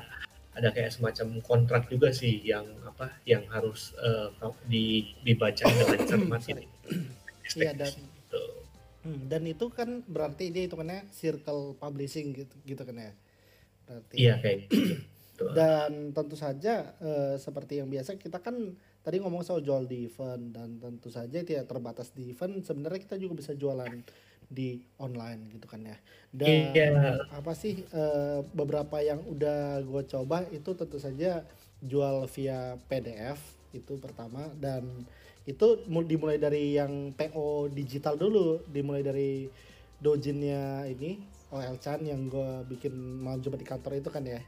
[0.50, 4.30] ada kayak semacam kontrak juga sih yang apa yang harus eh,
[4.64, 4.84] di,
[5.20, 6.54] dibaca dengan cermat Sorry.
[6.54, 6.64] ini
[7.56, 8.40] Iya, dan- Gitu.
[9.00, 13.12] Hmm, dan itu kan berarti dia hitungannya circle publishing gitu gitu kan ya
[13.82, 14.76] berarti iya kayak gitu.
[15.56, 20.52] dan tentu saja eh, seperti yang biasa kita kan tadi ngomong soal jual di event
[20.52, 23.88] dan tentu saja tidak terbatas di event sebenarnya kita juga bisa jualan
[24.46, 25.96] di online gitu kan ya
[26.30, 27.24] dan Iya.
[27.32, 31.40] apa sih eh, beberapa yang udah gue coba itu tentu saja
[31.80, 33.40] jual via PDF
[33.72, 34.84] itu pertama dan
[35.50, 38.62] itu mul- dimulai dari yang PO digital dulu.
[38.70, 39.50] Dimulai dari
[39.98, 41.18] dojinnya ini
[41.50, 44.38] OL Chan yang gue bikin coba di kantor itu kan ya.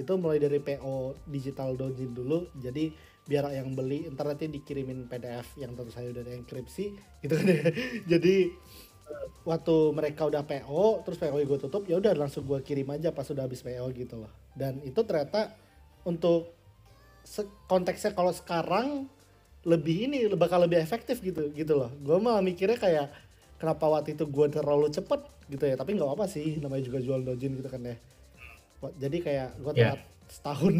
[0.00, 2.48] Itu mulai dari PO digital dojin dulu.
[2.56, 2.90] Jadi
[3.28, 7.62] biar yang beli ntar nanti dikirimin PDF yang tentu saja udah enkripsi gitu kan ya.
[8.16, 8.50] Jadi
[9.44, 13.28] waktu mereka udah PO terus PO gue tutup ya udah langsung gue kirim aja pas
[13.28, 14.32] udah habis PO gitu loh.
[14.56, 15.52] Dan itu ternyata
[16.08, 16.56] untuk
[17.68, 19.06] konteksnya kalau sekarang
[19.60, 21.92] lebih ini bakal lebih efektif gitu gitu loh.
[22.00, 23.06] Gue malah mikirnya kayak
[23.60, 25.20] kenapa waktu itu gue terlalu cepet
[25.52, 25.76] gitu ya?
[25.76, 27.96] Tapi nggak apa sih namanya juga jual dojin gitu kan ya.
[28.96, 29.92] Jadi kayak gue Ya.
[29.92, 30.74] telat setahun.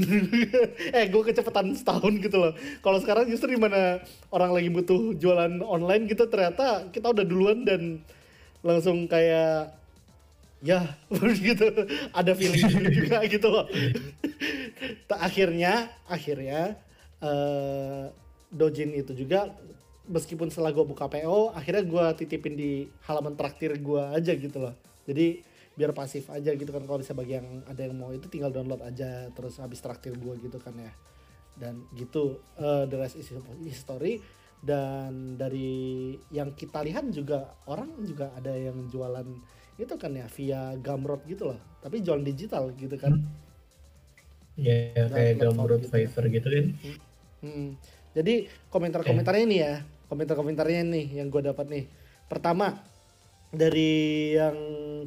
[0.96, 2.52] Eh gue kecepatan setahun gitu loh.
[2.80, 4.00] Kalau sekarang justru di mana
[4.32, 8.00] orang lagi butuh jualan online gitu ternyata kita udah duluan dan
[8.64, 9.76] langsung kayak
[10.64, 10.96] ya
[11.44, 11.66] gitu.
[12.16, 12.64] Ada feeling
[13.04, 13.68] juga gitu loh.
[15.10, 16.78] Akhirnya akhirnya
[17.20, 18.04] eh
[18.50, 19.54] dojin itu juga
[20.10, 24.74] meskipun setelah gue buka PO akhirnya gue titipin di halaman traktir gue aja gitu loh.
[25.06, 25.42] Jadi
[25.78, 28.82] biar pasif aja gitu kan kalau bisa bagi yang ada yang mau itu tinggal download
[28.82, 30.92] aja terus habis traktir gue gitu kan ya.
[31.54, 33.30] Dan gitu eh, the rest is
[33.62, 34.18] history.
[34.60, 39.24] Dan dari yang kita lihat juga orang juga ada yang jualan
[39.80, 41.60] itu kan ya via Gumroad gitu loh.
[41.80, 43.16] Tapi jualan digital gitu kan.
[44.60, 46.04] Ya Dan kayak Gumroad gitu ya.
[46.04, 46.66] Fiverr gitu kan.
[47.40, 47.70] Hmm.
[48.10, 49.74] Jadi komentar-komentarnya nih ya,
[50.10, 51.84] komentar-komentarnya nih yang gue dapat nih.
[52.26, 52.78] Pertama
[53.50, 54.56] dari yang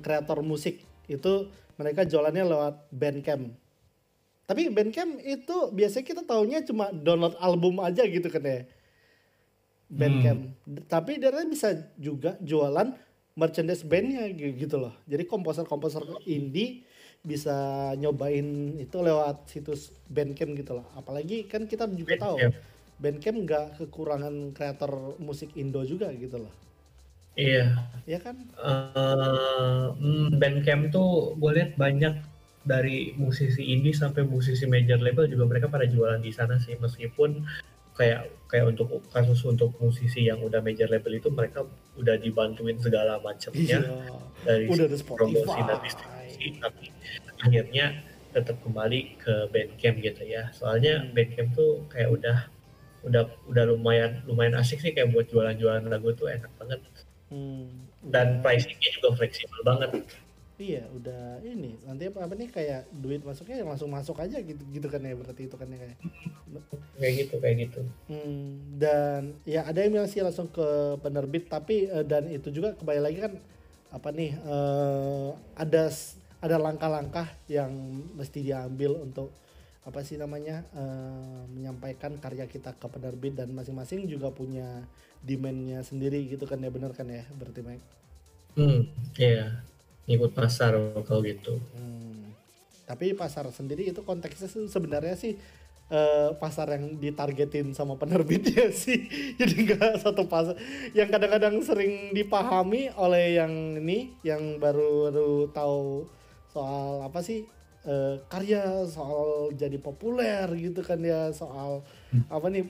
[0.04, 3.52] kreator musik itu mereka jualannya lewat Bandcamp.
[4.44, 8.64] Tapi Bandcamp itu biasanya kita taunya cuma download album aja gitu kan ya.
[9.92, 10.42] Bandcamp.
[10.88, 12.92] Tapi dia bisa juga jualan
[13.34, 14.94] merchandise bandnya gi- gitu loh.
[15.10, 16.86] Jadi komposer-komposer indie
[17.24, 17.56] bisa
[17.96, 20.88] nyobain itu lewat situs Bandcamp gitu loh.
[20.94, 22.38] Apalagi kan kita juga tahu.
[23.02, 26.54] Bandcamp nggak kekurangan kreator musik Indo juga gitu loh.
[27.34, 27.82] Iya.
[28.06, 28.38] Ya kan?
[28.58, 29.94] Uh,
[30.38, 32.14] Bandcamp tuh gue lihat banyak
[32.64, 37.44] dari musisi indie sampai musisi major label juga mereka pada jualan di sana sih meskipun
[37.94, 41.68] kayak kayak untuk kasus untuk musisi yang udah major label itu mereka
[42.00, 44.16] udah dibantuin segala macamnya Iya.
[44.48, 46.86] dari Udah ada promosi dan distribusi tapi
[47.44, 47.86] akhirnya
[48.34, 51.12] tetap kembali ke Bandcamp gitu ya soalnya Hmm.
[51.14, 52.38] Bandcamp tuh kayak udah
[53.04, 56.80] udah udah lumayan lumayan asik sih kayak buat jualan-jualan lagu tuh enak banget
[57.28, 59.92] Hmm, dan udah- pricingnya juga fleksibel banget
[60.54, 61.82] Iya, udah ini.
[61.82, 65.50] Nanti apa, apa nih kayak duit masuknya langsung masuk aja gitu gitu kan ya berarti
[65.50, 65.98] itu kan ya kayak.
[66.94, 70.64] kayak gitu kayak gitu Hmm, dan ya ada yang bilang sih langsung ke
[71.02, 73.34] penerbit tapi eh, dan itu juga kembali lagi kan
[73.90, 75.90] apa nih eh, ada
[76.38, 77.74] ada langkah-langkah yang
[78.14, 79.34] mesti diambil untuk
[79.88, 84.88] apa sih namanya eh, menyampaikan karya kita ke penerbit dan masing-masing juga punya
[85.24, 87.86] demandnya sendiri gitu kan ya benar kan ya berarti Mike.
[88.58, 88.80] hmm
[89.20, 89.46] iya
[90.08, 90.74] ngikut pasar
[91.08, 92.36] kalau gitu Hmm.
[92.90, 95.34] Tapi pasar sendiri itu konteksnya sebenarnya sih
[95.92, 99.08] eh, pasar yang ditargetin sama penerbitnya sih.
[99.40, 100.56] Jadi nggak satu pasar
[100.98, 106.08] yang kadang-kadang sering dipahami oleh yang ini yang baru-baru tahu
[106.54, 107.48] soal apa sih
[107.84, 111.84] eh, karya soal jadi populer gitu kan ya soal
[112.32, 112.66] apa nih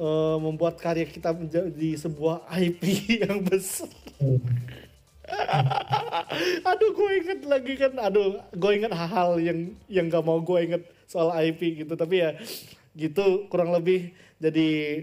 [0.00, 2.82] eh, membuat karya kita menjadi sebuah IP
[3.24, 3.90] yang besar.
[6.68, 10.82] aduh gue inget lagi kan aduh gue inget hal-hal yang yang gak mau gue inget
[11.08, 11.94] soal IP gitu.
[11.96, 12.30] Tapi ya
[12.96, 14.12] gitu kurang lebih.
[14.40, 15.00] Jadi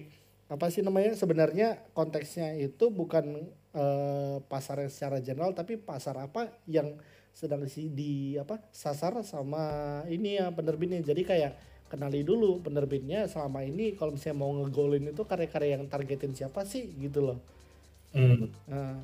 [0.51, 6.99] apa sih namanya sebenarnya konteksnya itu bukan eh, pasar secara general tapi pasar apa yang
[7.31, 11.53] sedang si di apa sasar sama ini ya penerbitnya jadi kayak
[11.91, 16.87] kenali dulu penerbitnya selama ini kalau misalnya mau ngegolin itu karya-karya yang targetin siapa sih
[16.99, 17.39] gitu loh
[18.15, 18.47] hmm.
[18.71, 18.95] Nah,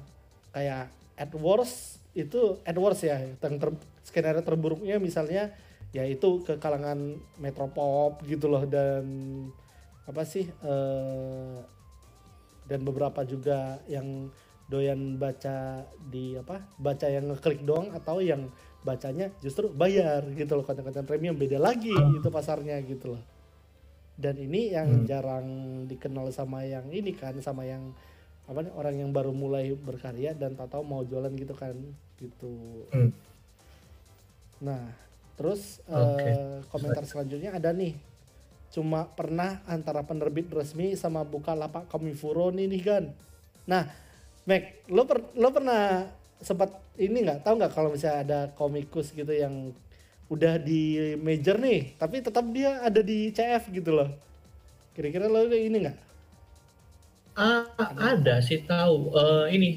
[0.55, 0.87] kayak
[1.19, 3.69] AdWords itu AdWords ya yang ter,
[4.07, 5.51] skenario terburuknya misalnya
[5.91, 9.03] ya itu ke kalangan metropop gitu loh dan
[10.07, 11.57] apa sih eh,
[12.67, 14.31] dan beberapa juga yang
[14.67, 18.51] doyan baca di apa baca yang ngeklik doang atau yang
[18.83, 23.23] bacanya justru bayar gitu loh konten-konten premium beda lagi itu pasarnya gitu loh
[24.17, 25.05] dan ini yang Hmm.
[25.05, 25.47] jarang
[25.85, 27.93] dikenal sama yang ini kan sama yang
[28.47, 31.75] apa nih orang yang baru mulai berkarya dan tak tahu mau jualan gitu kan
[32.17, 33.11] gitu Hmm.
[34.59, 34.83] nah
[35.37, 36.27] terus Oke.
[36.27, 37.93] eh, komentar selanjutnya ada nih
[38.67, 43.03] cuma pernah antara penerbit resmi sama buka lapak komifuro nih nih kan
[43.63, 43.85] nah
[44.47, 46.07] Mac lo per, lo pernah
[46.39, 47.43] sempat ini nggak?
[47.43, 49.75] Tahu nggak kalau misalnya ada komikus gitu yang
[50.27, 54.09] udah di major nih tapi tetap dia ada di CF gitu loh.
[54.95, 55.97] Kira-kira lo ini nggak?
[57.37, 57.69] Ah,
[58.01, 59.13] ada sih tahu.
[59.13, 59.69] Eh, ini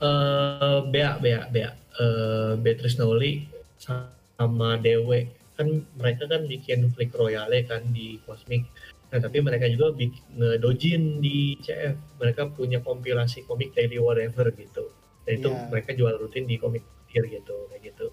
[0.00, 1.70] eh Bea Bea Bea.
[2.00, 3.44] Eh Beatrice Noli
[3.76, 5.28] sama Dewe.
[5.56, 8.64] Kan mereka kan bikin Flick Royale kan di Cosmic.
[9.06, 9.94] Nah, tapi mereka juga
[10.34, 12.18] ngedojin di CF.
[12.18, 14.90] Mereka punya kompilasi komik Daily Whatever gitu.
[15.22, 15.66] Dan itu Iya.
[15.70, 18.10] mereka jual rutin di komik Tier gitu kayak gitu.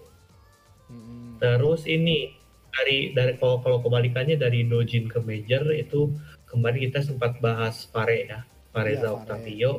[0.86, 1.34] Hmm.
[1.42, 2.30] Terus ini
[2.70, 6.14] dari dari kalau kalau kebalikannya dari dojin ke major itu
[6.46, 8.40] kemarin kita sempat bahas Pare ya.
[8.74, 9.72] Pareza Iya, Octavio.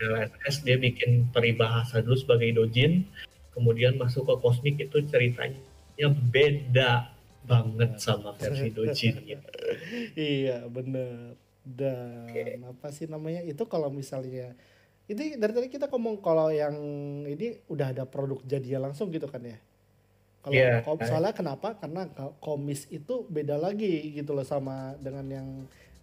[0.00, 3.04] LSS dia bikin peribahasa dulu sebagai dojin
[3.52, 5.60] kemudian masuk ke kosmik itu ceritanya
[6.32, 9.48] beda banget sama versi dojin gitu.
[10.16, 12.56] iya bener dan Oke.
[12.62, 14.52] apa sih namanya itu kalau misalnya
[15.06, 16.76] ini dari tadi kita ngomong kalau yang
[17.26, 19.58] ini udah ada produk jadinya langsung gitu kan ya
[20.40, 20.80] kalau Iya.
[20.80, 25.48] kom- soalnya kenapa karena ko- komis itu beda lagi gitu loh sama dengan yang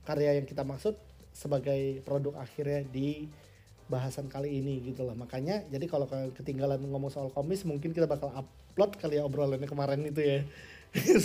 [0.06, 0.94] karya yang kita maksud
[1.34, 3.26] sebagai produk akhirnya di
[3.88, 8.30] bahasan kali ini gitu loh makanya jadi kalau ketinggalan ngomong soal komis mungkin kita bakal
[8.30, 10.40] upload kali ya obrolannya kemarin itu ya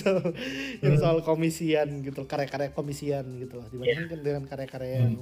[0.01, 0.35] soal,
[0.83, 5.15] yang soal komisian gitu karya-karya komisian gitu loh dibandingkan dengan karya-karya yang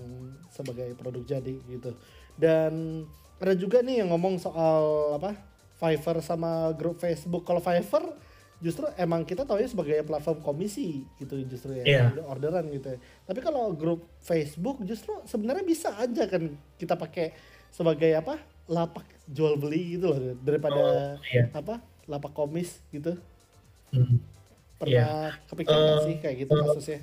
[0.50, 1.94] sebagai produk jadi gitu.
[2.34, 3.04] Dan
[3.40, 5.36] ada juga nih yang ngomong soal apa
[5.80, 7.48] Fiverr sama grup Facebook.
[7.48, 8.12] Kalau Fiverr
[8.60, 12.98] justru emang kita tahu ya sebagai platform komisi gitu justru ya order- orderan gitu ya.
[13.24, 17.32] Tapi kalau grup Facebook justru sebenarnya bisa aja kan kita pakai
[17.72, 18.36] sebagai apa
[18.68, 21.48] lapak jual beli gitu loh daripada iya.
[21.56, 23.16] apa lapak komis gitu.
[23.90, 24.16] Hmm.
[24.78, 27.00] Pernah kepikiran nggak Eh, sih kayak gitu kalau- kasusnya?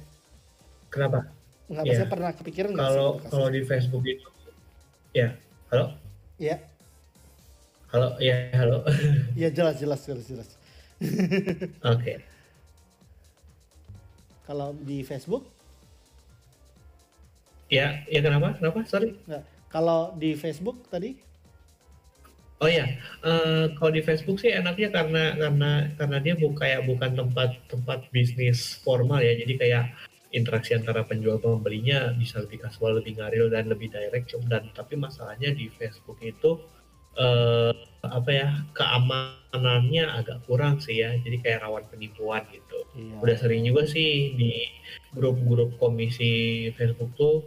[0.87, 1.19] Kenapa?
[1.67, 4.27] Nggak maksudnya pernah kepikiran sih Kalau kalau di Facebook itu
[5.11, 5.35] ya
[5.67, 5.85] halo
[6.37, 6.55] Ya,
[7.89, 8.87] halo ya halo
[9.41, 10.49] ya jelas jelas jelas jelas.
[11.93, 12.13] oke
[14.43, 15.43] Kalau di Facebook
[17.67, 18.55] Ya, ya kenapa?
[18.55, 18.79] Kenapa?
[18.87, 19.11] Sorry.
[19.27, 19.43] Nggak.
[19.67, 21.19] Kalau di Facebook tadi?
[22.57, 22.89] Oh ya,
[23.21, 28.09] uh, kalau di Facebook sih enaknya karena karena karena dia bu, kayak bukan tempat tempat
[28.09, 29.85] bisnis formal ya, jadi kayak
[30.33, 34.33] interaksi antara penjual pembelinya bisa lebih kasual, lebih ngaril dan lebih direct.
[34.49, 36.57] Dan tapi masalahnya di Facebook itu
[37.21, 42.79] uh, apa ya keamanannya agak kurang sih ya, jadi kayak rawan penipuan gitu.
[42.97, 43.21] Iya.
[43.21, 44.65] Udah sering juga sih di
[45.13, 47.45] grup-grup komisi Facebook tuh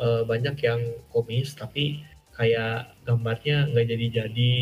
[0.00, 0.80] uh, banyak yang
[1.12, 2.00] komis tapi
[2.36, 4.52] kayak gambarnya nggak jadi-jadi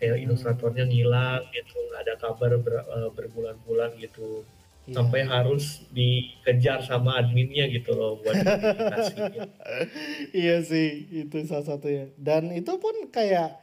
[0.00, 0.24] kayak hmm.
[0.26, 4.42] ilustratornya ngilang gitu nggak ada kabar ber, uh, berbulan-bulan gitu
[4.88, 4.96] yeah.
[4.98, 9.46] sampai harus dikejar sama adminnya gitu loh buat gitu.
[10.42, 13.60] iya sih itu salah satunya dan itu pun kayak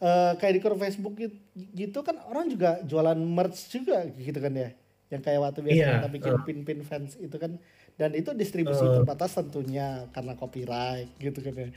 [0.00, 1.36] uh, kayak di grup Facebook gitu,
[1.76, 4.70] gitu kan orang juga jualan merch juga gitu kan ya
[5.12, 5.94] yang kayak waktu biasa yeah.
[6.00, 7.60] kita bikin pin-pin fans itu kan
[8.00, 11.68] dan itu distribusi uh, terbatas tentunya karena copyright gitu kan ya.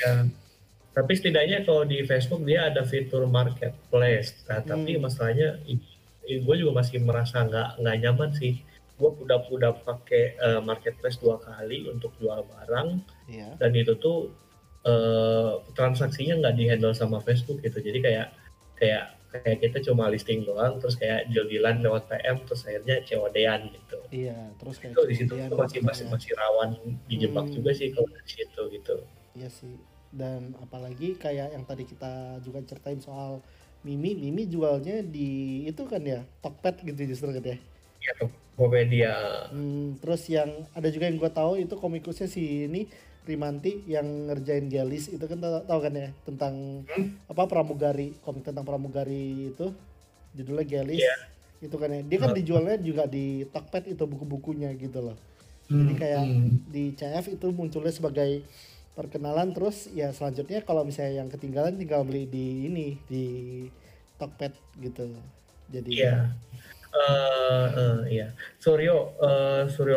[0.00, 0.14] ya.
[0.94, 4.46] Tapi setidaknya kalau di Facebook dia ada fitur marketplace.
[4.46, 4.68] Nah, hmm.
[4.70, 5.58] tapi masalahnya
[6.24, 8.62] gue juga masih merasa nggak nggak nyaman sih.
[8.94, 13.58] Gue udah udah pakai uh, marketplace dua kali untuk jual barang yeah.
[13.58, 14.30] dan itu tuh
[14.86, 17.82] uh, transaksinya nggak dihandle sama Facebook gitu.
[17.82, 18.28] Jadi kayak
[18.78, 23.98] kayak kayak kita cuma listing doang terus kayak deal-dealan lewat PM terus akhirnya COD-an gitu.
[24.14, 26.70] Iya, terus kayak itu di situ masih masih masih rawan
[27.10, 27.54] dijebak hmm.
[27.58, 28.96] juga sih kalau di situ gitu.
[29.34, 29.74] Iya sih.
[30.14, 33.42] Dan apalagi kayak yang tadi kita juga ceritain soal
[33.84, 37.58] Mimi, Mimi jualnya di itu kan ya, Tokped gitu justru kan ya.
[38.00, 39.14] Iya, Tokopedia.
[39.50, 42.88] Hmm, terus yang ada juga yang gue tahu itu komikusnya si ini
[43.24, 47.32] Rimanti yang ngerjain Galis itu kan tahu kan ya tentang hmm?
[47.32, 49.72] apa pramugari komik tentang pramugari itu
[50.36, 51.18] judulnya Galis yeah.
[51.64, 55.16] itu kan ya dia kan dijualnya juga di Tokped itu buku-bukunya gitu loh
[55.72, 55.76] hmm.
[55.80, 56.48] jadi kayak hmm.
[56.68, 58.44] di CF itu munculnya sebagai
[58.92, 63.24] perkenalan terus ya selanjutnya kalau misalnya yang ketinggalan tinggal beli di ini di
[64.20, 64.52] Tokped
[64.84, 65.08] gitu
[65.72, 66.22] jadi iya yeah.
[66.92, 69.96] uh, uh, iya Suryo uh, Suryo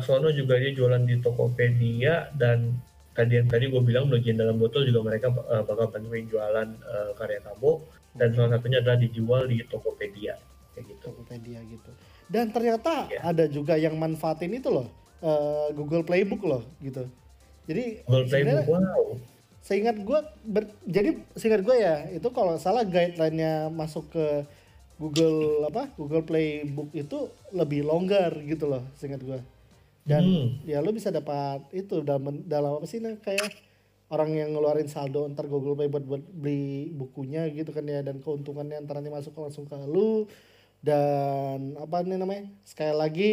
[0.00, 2.74] Sono juga dia jualan di Tokopedia dan
[3.16, 7.10] tadi yang tadi gue bilang Blogin dalam botol juga mereka uh, bakal bantuin jualan uh,
[7.16, 7.80] karya kamu
[8.16, 10.36] dan salah satunya adalah dijual di Tokopedia
[10.76, 11.08] kayak gitu.
[11.12, 11.90] Tokopedia gitu.
[12.28, 13.24] Dan ternyata yeah.
[13.24, 14.88] ada juga yang manfaatin itu loh
[15.24, 17.08] uh, Google Playbook loh gitu.
[17.64, 19.04] Jadi Google Playbook wow.
[19.66, 20.20] Seingat gue
[20.86, 24.46] jadi seingat gue ya itu kalau salah guideline-nya masuk ke
[24.94, 29.42] Google apa Google Playbook itu lebih longgar gitu loh seingat gue
[30.06, 30.64] dan hmm.
[30.64, 33.50] ya lo bisa dapat itu dalam dalam apa sih nah, kayak
[34.06, 38.22] orang yang ngeluarin saldo ntar Google Pay buat, buat beli bukunya gitu kan ya dan
[38.22, 40.30] keuntungannya ntar nanti masuk langsung ke lu
[40.78, 43.32] dan apa nih namanya sekali lagi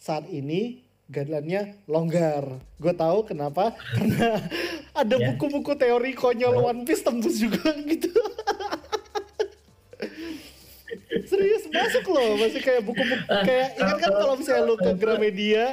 [0.00, 2.58] saat ini guideline-nya longgar.
[2.82, 4.42] Gue tahu kenapa karena
[4.90, 5.34] ada ya.
[5.34, 8.10] buku-buku teori konyol One Piece tembus juga gitu.
[11.36, 12.28] Serius masuk loh.
[12.40, 15.64] Masih kayak buku-buku kayak ingat kan kalau misalnya lu ke Gramedia?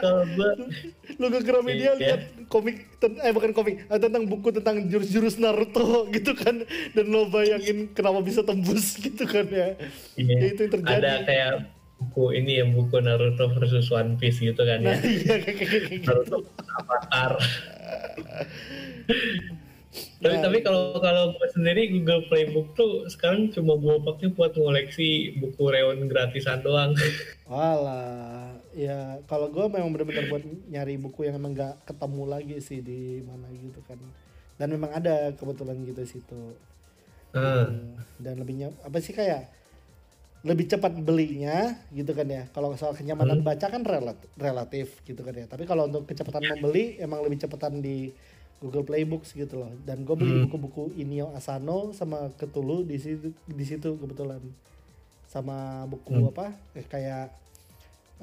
[1.15, 1.99] Lu ke Gramedia iya.
[1.99, 2.21] lihat
[2.51, 6.67] komik eh bukan komik eh, tentang buku tentang jurus-jurus Naruto gitu kan.
[6.91, 9.79] Dan lo bayangin kenapa bisa tembus gitu kan ya,
[10.19, 10.35] iya.
[10.37, 10.99] ya itu yang terjadi.
[10.99, 11.53] Ada kayak
[12.03, 14.93] buku ini yang buku Naruto versus One Piece gitu kan ya.
[14.93, 15.55] Nah, iya, kayak,
[15.87, 16.11] gitu.
[16.11, 17.39] Naruto Avatar
[19.93, 24.57] tapi, tapi nah, kalau kalau gue sendiri Google Playbook tuh sekarang cuma gue pakai buat
[24.57, 26.97] ngoleksi buku reon gratisan doang.
[27.51, 32.81] Walah, ya kalau gue memang benar-benar buat nyari buku yang emang gak ketemu lagi sih
[32.81, 34.01] di mana gitu kan.
[34.57, 36.43] Dan memang ada kebetulan gitu situ.
[37.33, 37.97] Hmm.
[38.17, 39.49] Dan lebihnya apa sih kayak
[40.43, 42.43] lebih cepat belinya gitu kan ya.
[42.49, 43.47] Kalau soal kenyamanan hmm.
[43.47, 43.81] baca kan
[44.39, 45.45] relatif gitu kan ya.
[45.45, 48.09] Tapi kalau untuk kecepatan membeli emang lebih cepatan di
[48.63, 49.75] Google Playbooks gitu loh.
[49.83, 50.47] Dan gue beli hmm.
[50.47, 54.39] buku-buku Inio Asano sama Ketulu di situ di situ kebetulan.
[55.27, 56.31] Sama buku hmm.
[56.31, 56.55] apa?
[56.71, 57.27] Eh, kayak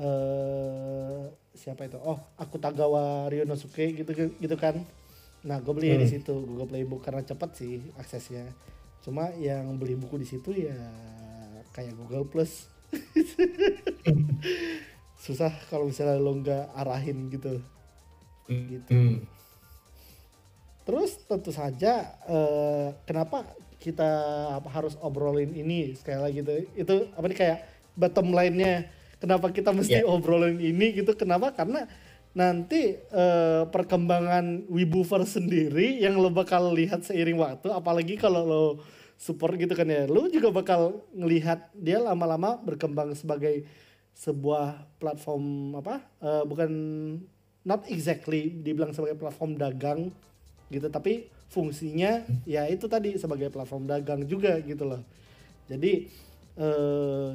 [0.00, 2.00] uh, siapa itu?
[2.00, 4.80] Oh aku Tagawa Ryonosuke gitu gitu kan.
[5.44, 6.00] Nah gue beli hmm.
[6.00, 8.48] di situ Google Playbook karena cepat sih aksesnya.
[9.04, 10.76] Cuma yang beli buku di situ ya
[11.76, 12.64] kayak Google Plus.
[15.20, 17.60] Susah kalau misalnya lo nggak arahin gitu.
[18.48, 18.64] Hmm.
[18.72, 18.88] gitu.
[18.88, 19.39] Hmm
[20.90, 23.46] Terus tentu saja uh, kenapa
[23.78, 24.10] kita
[24.66, 25.94] harus obrolin ini?
[25.94, 27.58] Sekali lagi itu itu apa nih kayak
[27.94, 28.90] bottom line-nya.
[29.22, 30.10] Kenapa kita mesti yeah.
[30.10, 31.14] obrolin ini gitu?
[31.14, 31.54] Kenapa?
[31.54, 31.86] Karena
[32.34, 38.64] nanti uh, perkembangan Wibuver sendiri yang lo bakal lihat seiring waktu apalagi kalau lo
[39.14, 43.62] support gitu kan ya lo juga bakal ngelihat dia lama-lama berkembang sebagai
[44.18, 46.02] sebuah platform apa?
[46.18, 46.70] Uh, bukan
[47.62, 50.10] not exactly dibilang sebagai platform dagang
[50.70, 50.86] gitu.
[50.88, 55.02] Tapi fungsinya ya itu tadi sebagai platform dagang juga gitu loh.
[55.66, 56.06] Jadi
[56.58, 57.30] eh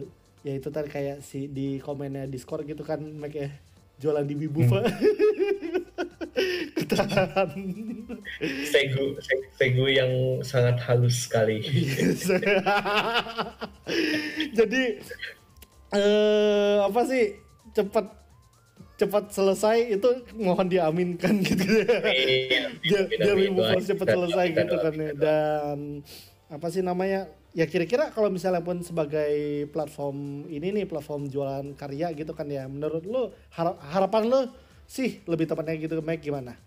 [0.45, 3.49] ya itu tadi kayak si di komennya Discord gitu kan Mac ya
[3.97, 4.83] jualan di Wibufa
[6.75, 7.49] ketahan.
[8.67, 11.63] Segu, se- segu yang sangat halus sekali.
[14.57, 14.83] jadi
[15.95, 17.39] eh apa sih
[17.71, 18.11] cepat
[18.95, 21.83] cepat selesai itu mohon diaminkan gitu.
[22.83, 23.51] Ya dia dia.
[23.51, 25.11] Force cepat selesai gitu kan ya.
[25.15, 25.79] dan
[26.47, 27.27] apa sih namanya?
[27.55, 32.67] Ya kira-kira kalau misalnya pun sebagai platform ini nih platform jualan karya gitu kan ya
[32.67, 34.41] menurut lo har- harapan lo
[34.87, 36.59] sih lebih tepatnya gitu Mike gimana?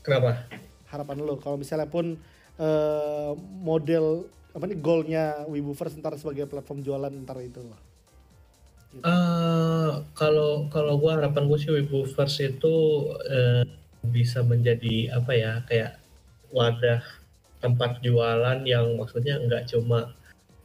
[0.00, 0.46] Kenapa?
[0.90, 2.18] harapan lo kalau misalnya pun
[2.58, 7.78] eh, model apa nih goalnya Wibuverse ntar sebagai platform jualan ntar itu loh
[10.18, 12.74] kalau kalau gua harapan gue sih Wibuverse itu
[13.30, 13.62] eh,
[14.02, 16.02] bisa menjadi apa ya kayak
[16.50, 16.98] wadah
[17.62, 20.10] tempat jualan yang maksudnya nggak cuma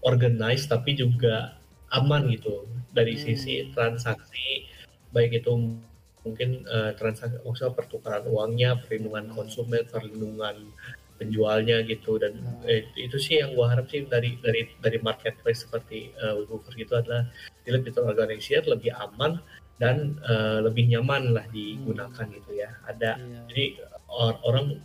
[0.01, 1.53] organize tapi juga
[1.93, 2.65] aman gitu
[2.95, 3.23] dari Hmm.
[3.29, 4.65] sisi transaksi
[5.13, 5.77] baik itu
[6.25, 10.73] mungkin eh, transaksi maksudnya pertukaran uangnya perlindungan konsumen perlindungan
[11.15, 12.59] penjualnya gitu dan Hmm.
[12.67, 16.39] eh, itu sih yang gua harap sih dari dari dari marketplace seperti uh,
[16.75, 17.27] gitu adalah
[17.63, 19.39] dia lebih terorganisir, lebih aman
[19.75, 22.71] dan eh, lebih nyaman lah digunakan gitu ya.
[22.87, 23.41] Ada Iya.
[23.51, 23.65] jadi
[24.11, 24.79] or- orang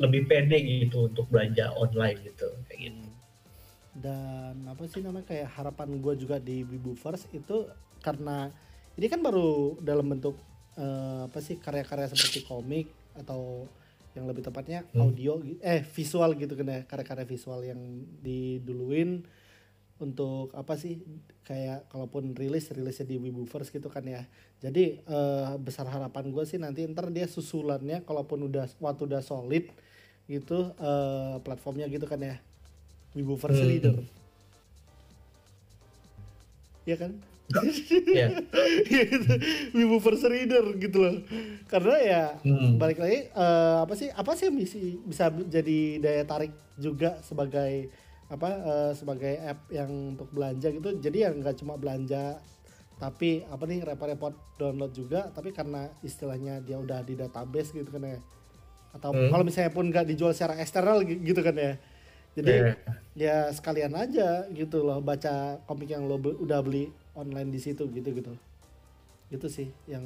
[0.00, 3.04] lebih pede gitu untuk belanja online gitu kayak gitu.
[3.04, 3.18] Hmm.
[3.90, 7.66] Dan apa sih namanya kayak harapan gue juga di Wibuverse itu
[8.00, 8.48] karena
[8.94, 10.38] ini kan baru dalam bentuk
[10.78, 12.86] eh, apa sih karya-karya seperti komik
[13.18, 13.66] atau
[14.20, 15.08] yang lebih tepatnya Hmm.
[15.08, 17.80] audio eh visual gitu kan ya karya-karya visual yang
[18.20, 19.24] diduluin
[19.96, 21.00] untuk apa sih
[21.44, 24.28] kayak kalaupun rilis rilisnya di Wibuverse gitu kan ya
[24.60, 29.68] jadi eh, besar harapan gue sih nanti ntar dia susulannya kalaupun udah waktu udah solid
[30.28, 32.36] gitu eh, platformnya gitu kan ya
[33.16, 33.70] Wibuverse Hmm.
[33.72, 33.96] Reader
[36.84, 37.12] ya kan
[38.10, 38.28] Ya.
[38.84, 39.32] gitu.
[39.72, 41.14] Wibuverse Reader gitu loh
[41.66, 42.76] karena ya Hmm.
[42.76, 47.90] balik lagi eh, apa sih apa sih misi- bisa jadi daya tarik juga sebagai
[48.26, 52.38] apa eh, sebagai app yang untuk belanja gitu jadi yang nggak cuma belanja
[52.96, 58.04] tapi apa nih repot-repot download juga tapi karena istilahnya dia udah di database gitu kan
[58.06, 58.20] ya
[58.90, 59.28] atau Hmm.
[59.28, 61.72] kalau misalnya pun nggak dijual secara eksternal gi- gitu kan ya
[62.30, 62.74] jadi Ya.
[63.16, 65.34] ya sekalian aja gitu loh baca
[65.64, 68.32] komik yang lo be- udah beli online di situ gitu gitu
[69.30, 70.02] itu sih yang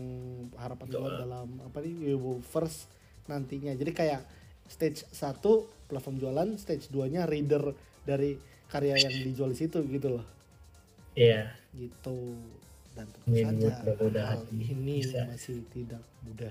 [0.61, 1.16] harapan gue Betul.
[1.16, 2.92] dalam apa nih Weibo first
[3.24, 4.22] nantinya jadi kayak
[4.68, 5.40] stage 1
[5.88, 7.72] platform jualan stage 2 nya reader
[8.05, 8.36] dari
[8.68, 10.24] karya yang dijual di situ gitu loh
[11.14, 11.55] Iya.
[11.72, 12.36] gitu
[12.94, 13.70] dan tentu saja
[14.34, 15.26] hal ini bisa.
[15.26, 16.50] masih tidak mudah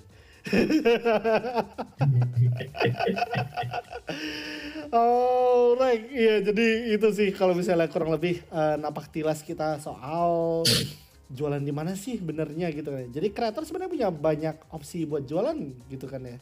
[4.93, 10.61] Alright, iya jadi itu sih kalau misalnya kurang lebih eh, napak tilas kita soal
[11.33, 13.09] jualan di mana sih benernya gitu kan.
[13.09, 15.57] Jadi kreator sebenarnya punya banyak opsi buat jualan
[15.89, 16.37] gitu kan ya.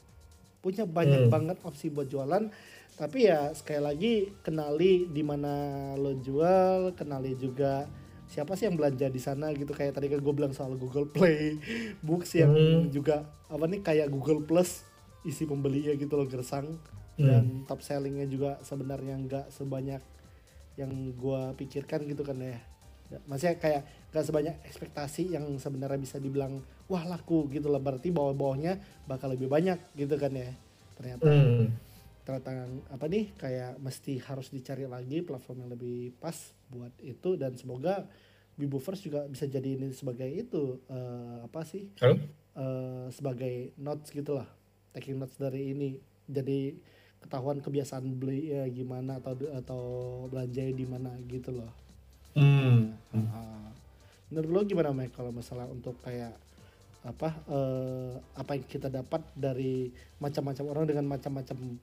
[0.60, 1.32] Punya banyak Hmm.
[1.32, 2.52] banget opsi buat jualan.
[2.99, 5.54] Tapi ya sekali lagi kenali di mana
[5.95, 7.88] lo jual, kenali juga
[8.32, 11.60] siapa sih yang belanja di sana gitu kayak tadi kan gue bilang soal Google Play
[12.00, 12.88] Books yang Hmm.
[12.88, 14.88] juga apa nih kayak Google Plus
[15.22, 16.80] isi pembelinya gitu loh gersang
[17.12, 17.28] Hmm.
[17.28, 20.00] dan top sellingnya juga sebenarnya nggak sebanyak
[20.74, 22.58] yang gua pikirkan gitu kan ya
[23.12, 28.08] Ya, maksudnya kayak nggak sebanyak ekspektasi yang sebenarnya bisa dibilang wah laku gitu lah berarti
[28.08, 30.48] bawah-bawahnya bakal lebih banyak gitu kan ya
[30.96, 31.76] ternyata Hmm.
[32.24, 32.52] ternyata
[32.88, 38.07] apa nih kayak mesti harus dicari lagi platform yang lebih pas buat itu dan semoga
[38.55, 42.15] Biboverse juga bisa jadi ini sebagai itu eh, apa sih Halo?
[42.55, 44.47] eh, sebagai notes gitu lah
[44.91, 46.76] taking notes dari ini jadi
[47.22, 49.82] ketahuan kebiasaan beli ya gimana atau atau
[50.28, 51.72] belanja di mana gitu loh
[52.32, 52.95] Hmm.
[53.11, 53.67] Ah.
[54.32, 56.32] menurut lo gimana Mike kalau masalah untuk kayak
[57.03, 61.76] apa eh, apa yang kita dapat dari macam-macam orang dengan macam-macam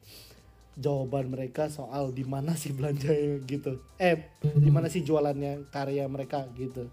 [0.79, 6.47] jawaban mereka soal di mana sih belanjanya gitu eh di mana sih jualannya karya mereka
[6.55, 6.87] gitu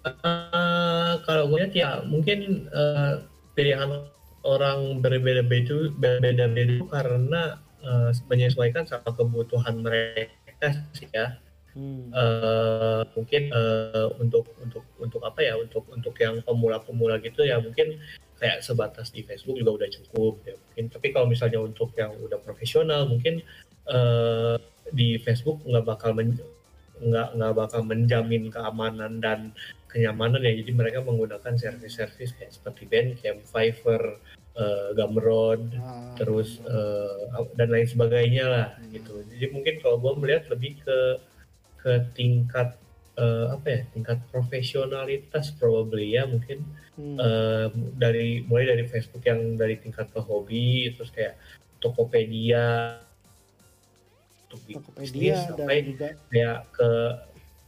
[0.00, 3.14] Eh, kalau gue lihat ya mungkin eh,
[3.52, 4.08] pilihan
[4.48, 11.36] orang berbeda-beda berbeda-beda itu karena eh, menyesuaikan sama kebutuhan mereka sih ya.
[11.76, 12.16] hmm.
[12.16, 18.00] Eh, mungkin eh, untuk untuk untuk apa ya untuk untuk yang pemula-pemula gitu ya mungkin
[18.40, 22.40] kayak sebatas di Facebook juga udah cukup ya mungkin tapi kalau misalnya untuk yang udah
[22.40, 23.44] profesional mungkin
[23.86, 24.56] eh,
[24.90, 26.42] di Facebook nggak bakal men-
[27.00, 29.56] nggak nggak bakal menjamin keamanan dan
[29.88, 30.52] kenyamanan ya.
[30.60, 34.20] Jadi mereka menggunakan servis-servis kayak seperti Bandcamp, Fiverr,
[34.54, 38.90] uh, Gumroad, ah, terus uh, dan lain sebagainya lah hmm.
[38.94, 39.14] gitu.
[39.32, 40.98] Jadi mungkin kalau gue melihat lebih ke
[41.80, 42.76] ke tingkat
[43.20, 46.64] uh, apa ya tingkat profesionalitas probably ya mungkin
[46.96, 47.16] hmm.
[47.20, 47.68] uh,
[48.00, 51.36] dari mulai dari Facebook yang dari tingkat ke hobi terus kayak
[51.80, 52.98] Tokopedia
[54.48, 56.08] untuk Tokopedia bisnis sampai juga...
[56.32, 56.90] kayak ke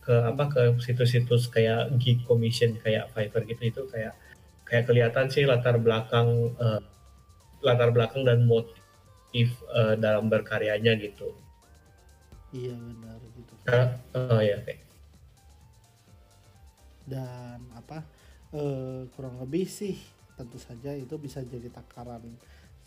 [0.03, 4.18] ke apa ke situs-situs kayak gig commission kayak Fiverr gitu itu kayak
[4.66, 6.82] kayak kelihatan sih latar belakang uh,
[7.62, 11.30] latar belakang dan motif uh, dalam berkaryanya gitu.
[12.50, 13.53] Iya benar gitu.
[13.70, 13.88] Uh,
[14.18, 14.82] oh ya kayak.
[17.13, 18.01] Dan apa
[18.57, 20.01] uh, kurang lebih sih
[20.33, 22.25] tentu saja itu bisa jadi takaran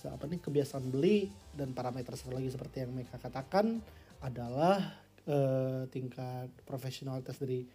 [0.06, 3.82] apa nih kebiasaan beli dan parameter satu lagi seperti yang mereka katakan
[4.22, 7.66] adalah uh, tingkat profesionalitas dari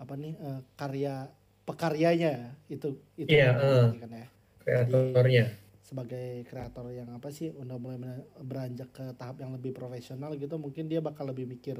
[0.00, 1.30] apa nih uh, karya
[1.66, 2.54] pekaryanya.
[2.66, 4.26] Itu itu yeah, uh, kan ya.
[4.66, 5.46] kreatornya.
[5.82, 7.98] Sebagai kreator yang apa sih udah mulai
[8.38, 11.78] beranjak ke tahap yang lebih profesional gitu mungkin dia bakal lebih mikir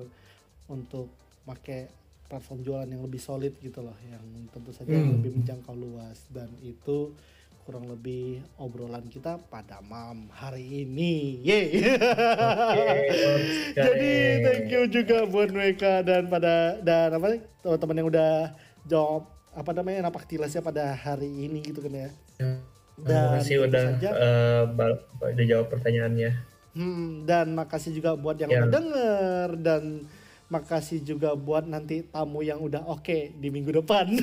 [0.67, 1.11] untuk
[1.47, 1.91] pakai
[2.31, 4.22] platform jualan yang lebih solid gitu loh yang
[4.55, 5.18] tentu saja hmm.
[5.18, 7.11] lebih menjangkau luas dan itu
[7.66, 11.39] kurang lebih obrolan kita pada malam hari ini.
[11.45, 11.61] Ye.
[11.70, 12.99] Okay,
[13.78, 14.12] Jadi
[14.43, 18.33] thank you juga buat mereka dan pada dan apa teman-teman yang udah
[18.89, 19.22] jawab
[19.55, 22.11] apa namanya napak tilasnya pada hari ini gitu kan ya.
[23.01, 24.62] Dan makasih udah saja, uh,
[25.22, 26.31] udah jawab pertanyaannya.
[26.70, 28.66] Hmm, dan makasih juga buat yang ya.
[28.66, 29.83] udah denger dan
[30.51, 34.11] makasih juga buat nanti tamu yang udah oke okay di minggu depan.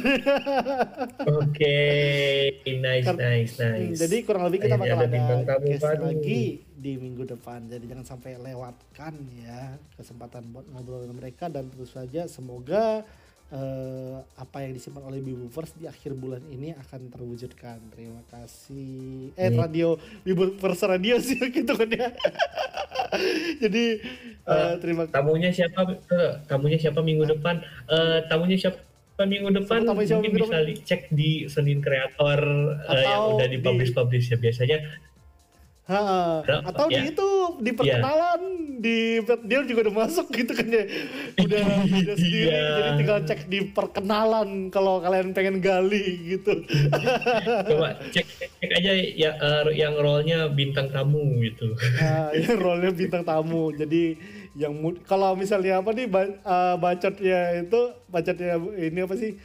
[1.23, 2.59] oke, okay.
[2.67, 3.95] nice, nice, nice.
[3.95, 7.71] Jadi kurang lebih kita bakal ada, ada guest lagi di minggu depan.
[7.71, 13.07] Jadi jangan sampai lewatkan ya kesempatan buat ngobrol dengan mereka dan tentu saja semoga
[13.51, 15.19] uh, apa yang disimpan oleh
[15.51, 17.79] First di akhir bulan ini akan terwujudkan.
[17.93, 19.31] Terima kasih.
[19.35, 19.59] Eh hmm.
[19.59, 19.89] radio
[20.59, 22.09] First radio sih gitu kan ya.
[23.63, 23.85] Jadi
[24.47, 25.15] uh, terima kasih.
[25.15, 25.79] Tamunya siapa?
[25.87, 27.63] Uh, tamunya siapa minggu depan?
[27.87, 28.83] Uh, tamunya siapa?
[29.17, 30.85] minggu depan tamu mungkin minggu bisa depan?
[30.85, 32.37] cek di Senin Kreator
[32.85, 34.77] uh, yang udah dipublish publish ya biasanya
[35.87, 36.99] Ha, atau ya.
[36.99, 37.29] di itu
[37.63, 37.79] di iya.
[37.79, 38.56] perkenalan ya.
[38.77, 39.19] Di
[39.49, 40.83] dia juga udah masuk gitu kan ya.
[41.41, 42.61] Udah udah sendiri ya.
[42.77, 46.63] jadi tinggal cek di perkenalan kalau kalian pengen gali gitu.
[47.69, 48.25] Coba cek
[48.61, 51.73] cek aja ya uh, yang role-nya bintang tamu gitu.
[51.97, 53.73] Nah yang role-nya bintang tamu.
[53.73, 54.17] Jadi
[54.57, 54.73] yang
[55.05, 59.37] kalau misalnya apa nih uh, bacotnya itu bacotnya ini apa sih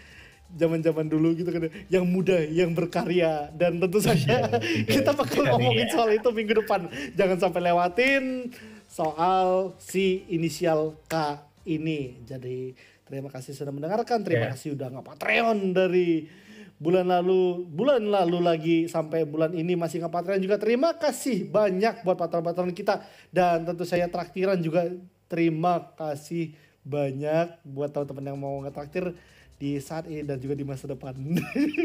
[0.52, 3.48] zaman-zaman dulu gitu kan yang muda yang berkarya.
[3.56, 4.60] Dan tentu saja ya,
[5.00, 6.88] kita bakal ngomongin soal itu minggu depan.
[7.16, 8.52] Jangan sampai lewatin
[8.92, 12.20] soal si inisial K ini.
[12.28, 12.76] Jadi
[13.08, 14.20] terima kasih sudah mendengarkan.
[14.20, 14.52] Terima yeah.
[14.52, 16.28] kasih udah nggak Patreon dari
[16.76, 17.64] bulan lalu.
[17.72, 20.60] Bulan lalu lagi sampai bulan ini masih nggak Patreon juga.
[20.60, 23.00] Terima kasih banyak buat patron-patron kita.
[23.32, 24.92] Dan tentu saya traktiran juga
[25.32, 26.52] terima kasih
[26.84, 29.16] banyak buat teman-teman yang mau ngetraktir
[29.62, 31.14] di saat ini dan juga di masa depan.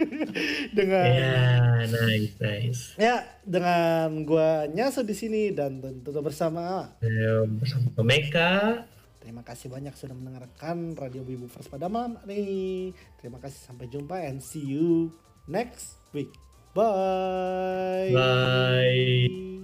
[0.77, 2.81] Dengan ya nice nice.
[2.97, 6.89] Ya dengan gua nyaso di sini dan tentu bersama
[7.61, 8.81] bersama Meka.
[9.21, 12.97] Terima kasih banyak sudah mendengarkan radio Bibu First pada malam ini.
[13.21, 15.13] Terima kasih sampai jumpa and see you
[15.45, 16.33] next week.
[16.73, 18.09] Bye.
[18.09, 19.56] Bye